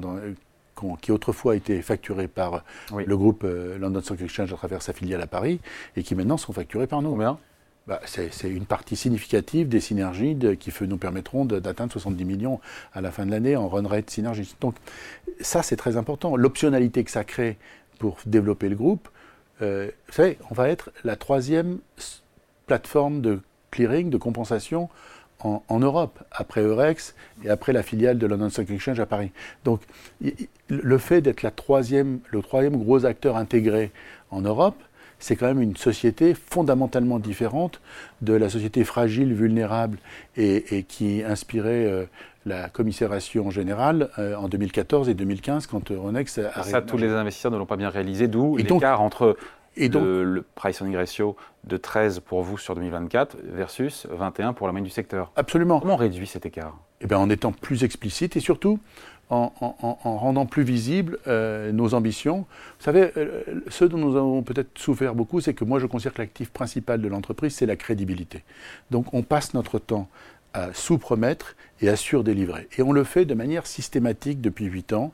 qui 1.01 1.11
autrefois 1.11 1.55
été 1.55 1.81
facturés 1.81 2.27
par 2.27 2.63
le 2.95 3.17
groupe 3.17 3.43
euh, 3.45 3.77
London 3.77 4.01
Stock 4.01 4.21
Exchange 4.21 4.51
à 4.51 4.55
travers 4.57 4.81
sa 4.81 4.93
filiale 4.93 5.21
à 5.21 5.27
Paris 5.27 5.59
et 5.95 6.03
qui 6.03 6.15
maintenant 6.15 6.37
sont 6.37 6.53
facturés 6.53 6.87
par 6.87 7.01
nous. 7.01 7.11
Combien? 7.11 7.37
Bah, 7.85 7.99
c'est 8.05 8.49
une 8.49 8.65
partie 8.65 8.95
significative 8.95 9.67
des 9.67 9.81
synergies 9.81 10.37
qui 10.57 10.71
nous 10.87 10.97
permettront 10.97 11.43
d'atteindre 11.43 11.91
70 11.91 12.23
millions 12.23 12.61
à 12.93 13.01
la 13.01 13.11
fin 13.11 13.25
de 13.25 13.31
l'année 13.31 13.57
en 13.57 13.67
run 13.67 13.85
rate 13.85 14.09
synergie. 14.09 14.55
Donc 14.61 14.75
ça, 15.41 15.63
c'est 15.63 15.75
très 15.75 15.97
important. 15.97 16.37
L'optionnalité 16.37 17.03
que 17.03 17.11
ça 17.11 17.25
crée 17.25 17.57
pour 17.99 18.19
développer 18.25 18.69
le 18.69 18.77
groupe, 18.77 19.09
euh, 19.61 19.91
vous 20.07 20.13
savez, 20.13 20.37
on 20.49 20.53
va 20.53 20.69
être 20.69 20.91
la 21.03 21.17
troisième 21.17 21.79
plateforme 22.67 23.19
de 23.19 23.41
clearing, 23.69 24.09
de 24.09 24.17
compensation 24.17 24.89
en, 25.43 25.79
Europe, 25.79 26.23
après 26.31 26.61
Eurex 26.61 27.15
et 27.43 27.49
après 27.49 27.73
la 27.73 27.83
filiale 27.83 28.17
de 28.17 28.27
London 28.27 28.49
Stock 28.49 28.69
Exchange 28.69 28.99
à 28.99 29.05
Paris. 29.05 29.31
Donc 29.65 29.81
le 30.69 30.97
fait 30.97 31.21
d'être 31.21 31.43
le 31.43 31.51
troisième 31.51 32.19
gros 32.77 33.05
acteur 33.05 33.37
intégré 33.37 33.91
en 34.31 34.41
Europe, 34.41 34.81
c'est 35.19 35.35
quand 35.35 35.47
même 35.47 35.61
une 35.61 35.77
société 35.77 36.33
fondamentalement 36.33 37.17
différente 37.17 37.79
de 38.21 38.33
la 38.33 38.49
société 38.49 38.83
fragile, 38.83 39.33
vulnérable 39.33 39.97
et, 40.35 40.83
qui 40.87 41.23
inspirait 41.23 41.85
euh, 41.85 42.05
la 42.45 42.67
commisération 42.67 43.49
générale 43.49 44.09
euh, 44.19 44.35
en 44.35 44.49
2014 44.49 45.07
et 45.07 45.13
2015 45.13 45.67
quand 45.67 45.91
Euronext 45.91 46.39
a 46.39 46.63
Ça, 46.63 46.81
tous 46.81 46.97
les 46.97 47.09
investisseurs 47.09 47.51
ne 47.51 47.57
l'ont 47.57 47.65
pas 47.65 47.77
bien 47.77 47.89
réalisé, 47.89 48.27
d'où 48.27 48.57
l'écart 48.57 49.01
entre 49.01 49.37
et 49.75 49.89
donc, 49.89 50.03
le, 50.03 50.45
price 50.55 50.79
earning 50.79 50.97
ratio 50.97 51.35
de 51.63 51.77
13 51.77 52.19
pour 52.19 52.43
vous 52.43 52.57
sur 52.57 52.75
2024 52.75 53.37
versus 53.43 54.07
21 54.09 54.53
pour 54.53 54.67
la 54.67 54.73
moyenne 54.73 54.85
du 54.85 54.91
secteur. 54.91 55.31
Absolument. 55.35 55.79
Comment 55.79 55.95
on 55.95 55.97
réduit 55.97 56.27
cet 56.27 56.45
écart? 56.45 56.77
Eh 57.01 57.07
bien, 57.07 57.17
en 57.17 57.29
étant 57.29 57.51
plus 57.51 57.83
explicite 57.83 58.35
et 58.35 58.39
surtout 58.39 58.79
en, 59.29 59.51
rendant 60.03 60.45
plus 60.45 60.63
visibles 60.63 61.17
euh, 61.27 61.71
nos 61.71 61.93
ambitions. 61.93 62.39
Vous 62.79 62.83
savez, 62.83 63.11
euh, 63.17 63.41
ce 63.67 63.85
dont 63.85 63.97
nous 63.97 64.15
avons 64.15 64.43
peut-être 64.43 64.77
souffert 64.77 65.15
beaucoup, 65.15 65.41
c'est 65.41 65.53
que 65.53 65.63
moi, 65.63 65.79
je 65.79 65.85
considère 65.85 66.13
que 66.13 66.21
l'actif 66.21 66.51
principal 66.51 67.01
de 67.01 67.07
l'entreprise, 67.07 67.55
c'est 67.55 67.65
la 67.65 67.75
crédibilité. 67.75 68.43
Donc, 68.91 69.13
on 69.13 69.23
passe 69.23 69.53
notre 69.53 69.79
temps 69.79 70.07
à 70.53 70.71
sous-promettre 70.73 71.55
et 71.81 71.89
à 71.89 71.95
sur-délivrer. 71.95 72.67
Et 72.77 72.83
on 72.83 72.91
le 72.91 73.03
fait 73.03 73.25
de 73.25 73.33
manière 73.33 73.65
systématique 73.65 74.39
depuis 74.39 74.65
8 74.65 74.93
ans 74.93 75.13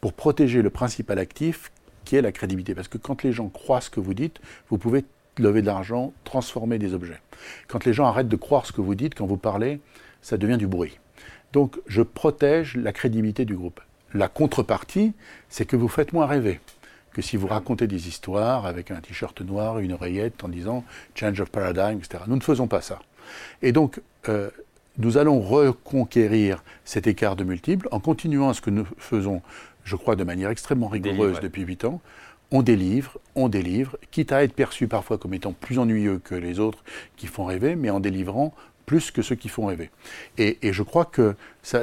pour 0.00 0.14
protéger 0.14 0.62
le 0.62 0.70
principal 0.70 1.18
actif 1.18 1.70
qui 2.08 2.16
est 2.16 2.22
la 2.22 2.32
crédibilité. 2.32 2.74
Parce 2.74 2.88
que 2.88 2.96
quand 2.96 3.22
les 3.22 3.32
gens 3.32 3.48
croient 3.50 3.82
ce 3.82 3.90
que 3.90 4.00
vous 4.00 4.14
dites, 4.14 4.40
vous 4.70 4.78
pouvez 4.78 5.04
lever 5.36 5.60
de 5.60 5.66
l'argent, 5.66 6.14
transformer 6.24 6.78
des 6.78 6.94
objets. 6.94 7.20
Quand 7.68 7.84
les 7.84 7.92
gens 7.92 8.06
arrêtent 8.06 8.28
de 8.28 8.36
croire 8.36 8.64
ce 8.64 8.72
que 8.72 8.80
vous 8.80 8.94
dites, 8.94 9.14
quand 9.14 9.26
vous 9.26 9.36
parlez, 9.36 9.80
ça 10.22 10.38
devient 10.38 10.56
du 10.56 10.66
bruit. 10.66 10.98
Donc 11.52 11.78
je 11.86 12.00
protège 12.00 12.76
la 12.76 12.92
crédibilité 12.92 13.44
du 13.44 13.54
groupe. 13.54 13.80
La 14.14 14.28
contrepartie, 14.28 15.12
c'est 15.50 15.66
que 15.66 15.76
vous 15.76 15.88
faites 15.88 16.14
moins 16.14 16.24
rêver 16.24 16.60
que 17.12 17.20
si 17.20 17.36
vous 17.36 17.46
racontez 17.46 17.86
des 17.86 18.08
histoires 18.08 18.64
avec 18.64 18.90
un 18.90 19.00
t-shirt 19.00 19.40
noir, 19.42 19.78
une 19.80 19.92
oreillette 19.92 20.44
en 20.44 20.48
disant 20.48 20.84
change 21.14 21.40
of 21.40 21.50
paradigm, 21.50 21.98
etc. 21.98 22.24
Nous 22.26 22.36
ne 22.36 22.40
faisons 22.40 22.68
pas 22.68 22.80
ça. 22.80 23.00
Et 23.60 23.72
donc, 23.72 24.00
euh, 24.28 24.50
nous 24.96 25.18
allons 25.18 25.40
reconquérir 25.40 26.62
cet 26.84 27.06
écart 27.06 27.36
de 27.36 27.44
multiples 27.44 27.88
en 27.90 28.00
continuant 28.00 28.48
à 28.48 28.54
ce 28.54 28.60
que 28.60 28.70
nous 28.70 28.86
faisons 28.96 29.42
je 29.88 29.96
crois, 29.96 30.14
de 30.14 30.24
manière 30.24 30.50
extrêmement 30.50 30.88
rigoureuse 30.88 31.40
depuis 31.40 31.62
huit 31.62 31.84
ans. 31.84 32.00
On 32.50 32.62
délivre, 32.62 33.18
on 33.34 33.48
délivre, 33.48 33.96
quitte 34.10 34.32
à 34.32 34.42
être 34.42 34.54
perçu 34.54 34.86
parfois 34.86 35.18
comme 35.18 35.34
étant 35.34 35.52
plus 35.52 35.78
ennuyeux 35.78 36.20
que 36.22 36.34
les 36.34 36.60
autres 36.60 36.84
qui 37.16 37.26
font 37.26 37.44
rêver, 37.44 37.74
mais 37.74 37.90
en 37.90 38.00
délivrant 38.00 38.54
plus 38.86 39.10
que 39.10 39.20
ceux 39.20 39.34
qui 39.34 39.50
font 39.50 39.66
rêver. 39.66 39.90
Et, 40.38 40.56
je 40.62 40.82
crois 40.82 41.04
que 41.04 41.36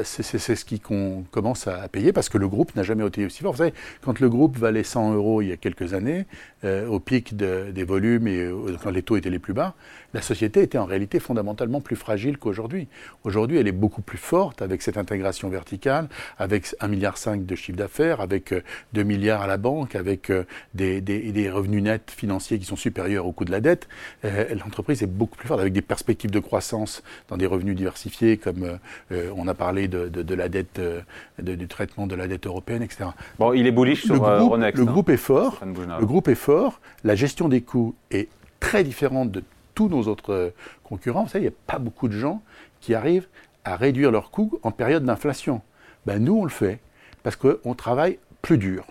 c'est 0.04 0.56
ce 0.56 0.66
qui 0.66 0.80
qu'on 0.80 1.24
commence 1.32 1.68
à 1.68 1.88
payer 1.88 2.12
parce 2.12 2.30
que 2.30 2.38
le 2.38 2.48
groupe 2.48 2.76
n'a 2.76 2.84
jamais 2.84 3.06
été 3.06 3.26
aussi 3.26 3.42
fort. 3.42 3.52
Vous 3.52 3.60
savez, 3.60 3.74
quand 4.02 4.20
le 4.20 4.30
groupe 4.30 4.58
valait 4.58 4.84
100 4.84 5.14
euros 5.14 5.42
il 5.42 5.50
y 5.50 5.52
a 5.52 5.58
quelques 5.58 5.94
années, 5.94 6.26
euh, 6.64 6.88
au 6.88 7.00
pic 7.00 7.36
des 7.36 7.84
volumes 7.84 8.28
et 8.28 8.50
quand 8.82 8.90
les 8.90 9.04
taux 9.04 9.18
étaient 9.18 9.30
les 9.30 9.40
plus 9.40 9.54
bas, 9.54 9.76
la 10.14 10.22
société 10.22 10.62
était 10.62 10.78
en 10.78 10.86
réalité 10.86 11.20
fondamentalement 11.20 11.82
plus 11.82 11.96
fragile 11.96 12.38
qu'aujourd'hui. 12.38 12.88
Aujourd'hui, 13.24 13.58
elle 13.58 13.68
est 13.68 13.74
beaucoup 13.74 14.02
plus 14.02 14.18
forte 14.18 14.62
avec 14.62 14.82
cette 14.82 14.98
intégration 14.98 15.50
verticale, 15.50 16.08
avec 16.38 16.68
1,5 16.68 16.88
milliard 16.88 17.16
de 17.38 17.56
chiffre 17.56 17.78
d'affaires, 17.78 18.22
avec 18.22 18.54
2 18.94 19.04
milliards 19.04 19.42
à 19.42 19.48
la 19.48 19.58
banque, 19.58 19.96
avec 19.96 20.32
des, 20.74 21.50
revenus 21.50 21.84
nets 21.84 22.12
financiers 22.12 22.58
qui 22.58 22.66
sont 22.66 22.76
supérieurs 22.76 23.28
au 23.28 23.32
coût 23.32 23.46
de 23.46 23.52
la 23.52 23.62
dette. 23.62 23.88
L'entreprise 24.24 25.04
est 25.04 25.08
beaucoup 25.08 25.38
plus 25.38 25.48
forte 25.48 25.60
avec 25.60 25.74
des 25.74 25.82
perspectives 25.82 26.32
de 26.32 26.40
croissance 26.40 27.04
dans 27.28 27.38
des 27.38 27.46
revenus 27.46 27.76
diversifiés, 27.76 28.38
comme 28.38 28.80
euh, 29.12 29.30
on 29.36 29.48
a 29.48 29.54
parlé 29.54 29.75
de, 29.88 30.36
la 30.36 30.50
dette, 30.50 30.80
euh, 30.80 31.02
du 31.40 31.68
traitement 31.68 32.08
de 32.08 32.16
la 32.16 32.28
dette 32.28 32.48
européenne, 32.48 32.82
etc. 32.82 33.06
Bon, 33.40 33.54
il 33.54 33.68
est 33.68 33.72
bullish 33.72 34.06
sur 34.06 34.16
le 34.16 34.22
euh, 34.22 34.40
groupe, 34.40 34.58
Le 34.58 34.66
hein. 34.66 34.86
groupe 34.86 35.10
est 35.10 35.18
fort. 35.18 35.62
Le 35.64 36.06
groupe 36.06 36.28
est 36.28 36.36
fort. 36.36 36.80
La 37.04 37.16
gestion 37.16 37.50
des 37.50 37.62
coûts 37.62 37.96
est 38.12 38.30
très 38.60 38.84
différente 38.84 39.32
de 39.32 39.44
tous 39.74 39.90
nos 39.90 40.04
autres 40.04 40.54
concurrents. 40.84 41.24
Vous 41.24 41.30
savez, 41.30 41.46
il 41.46 41.50
n'y 41.50 41.54
a 41.54 41.58
pas 41.68 41.80
beaucoup 41.80 42.08
de 42.08 42.18
gens 42.18 42.42
qui 42.82 42.94
arrivent 42.94 43.28
à 43.64 43.76
réduire 43.76 44.12
leurs 44.12 44.32
coûts 44.32 44.60
en 44.64 44.72
période 44.72 45.04
d'inflation. 45.04 45.62
Ben, 46.06 46.24
nous, 46.24 46.38
on 46.38 46.44
le 46.44 46.50
fait 46.50 46.80
parce 47.24 47.36
qu'on 47.36 47.74
travaille 47.74 48.20
plus 48.46 48.60
dur 48.60 48.86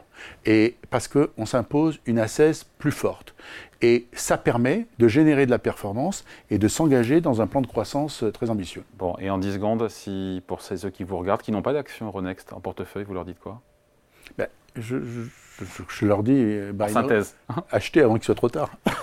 et 0.47 0.75
parce 0.91 1.07
qu'on 1.07 1.47
s'impose 1.47 2.01
une 2.07 2.19
assise 2.19 2.65
plus 2.65 2.91
forte. 2.91 3.37
Et 3.83 4.09
ça 4.13 4.37
permet 4.37 4.87
de 4.99 5.07
générer 5.07 5.47
de 5.47 5.51
la 5.53 5.61
performance 5.61 6.25
et 6.51 6.59
de 6.59 6.67
s'engager 6.67 7.21
dans 7.21 7.41
un 7.41 7.47
plan 7.47 7.61
de 7.61 7.69
croissance 7.69 8.25
euh, 8.25 8.33
très 8.33 8.51
ambitieux. 8.51 8.83
Bon, 8.99 9.15
et 9.21 9.31
en 9.31 9.39
10 9.39 9.53
secondes, 9.53 9.89
si 9.89 10.43
pour 10.49 10.61
ceux 10.61 10.91
qui 10.91 11.05
vous 11.05 11.19
regardent, 11.19 11.43
qui 11.43 11.53
n'ont 11.53 11.63
pas 11.63 11.73
d'action 11.73 12.07
Euronext 12.07 12.53
en 12.53 12.59
portefeuille, 12.59 13.05
vous 13.05 13.15
leur 13.15 13.25
dites 13.25 13.39
quoi? 13.39 13.61
Ben, 14.39 14.49
je, 14.75 14.97
leur 16.03 16.25
dis, 16.25 16.33
euh, 16.35 16.73
bah, 16.73 16.89
synthèse. 16.89 17.37
achetez 17.71 18.01
avant 18.01 18.15
qu'il 18.15 18.25
soit 18.25 18.35
trop 18.35 18.49
tard. 18.49 18.71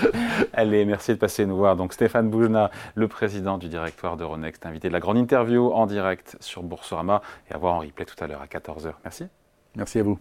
Allez, 0.52 0.84
merci 0.84 1.10
de 1.10 1.18
passer 1.18 1.44
nous 1.44 1.56
voir. 1.56 1.74
Donc 1.74 1.92
Stéphane 1.92 2.30
Boujna, 2.30 2.70
le 2.94 3.08
président 3.08 3.58
du 3.58 3.68
directoire 3.68 4.16
d'Euronext, 4.16 4.64
invité 4.64 4.86
de 4.88 4.92
la 4.92 5.00
grande 5.00 5.18
interview 5.18 5.72
en 5.72 5.86
direct 5.86 6.36
sur 6.38 6.62
Boursorama 6.62 7.20
et 7.50 7.54
à 7.54 7.58
voir 7.58 7.74
en 7.74 7.78
replay 7.80 8.04
tout 8.04 8.22
à 8.22 8.28
l'heure 8.28 8.42
à 8.42 8.46
14h. 8.46 8.92
Merci. 9.02 9.26
Merci 9.76 10.00
à 10.00 10.02
vous. 10.02 10.18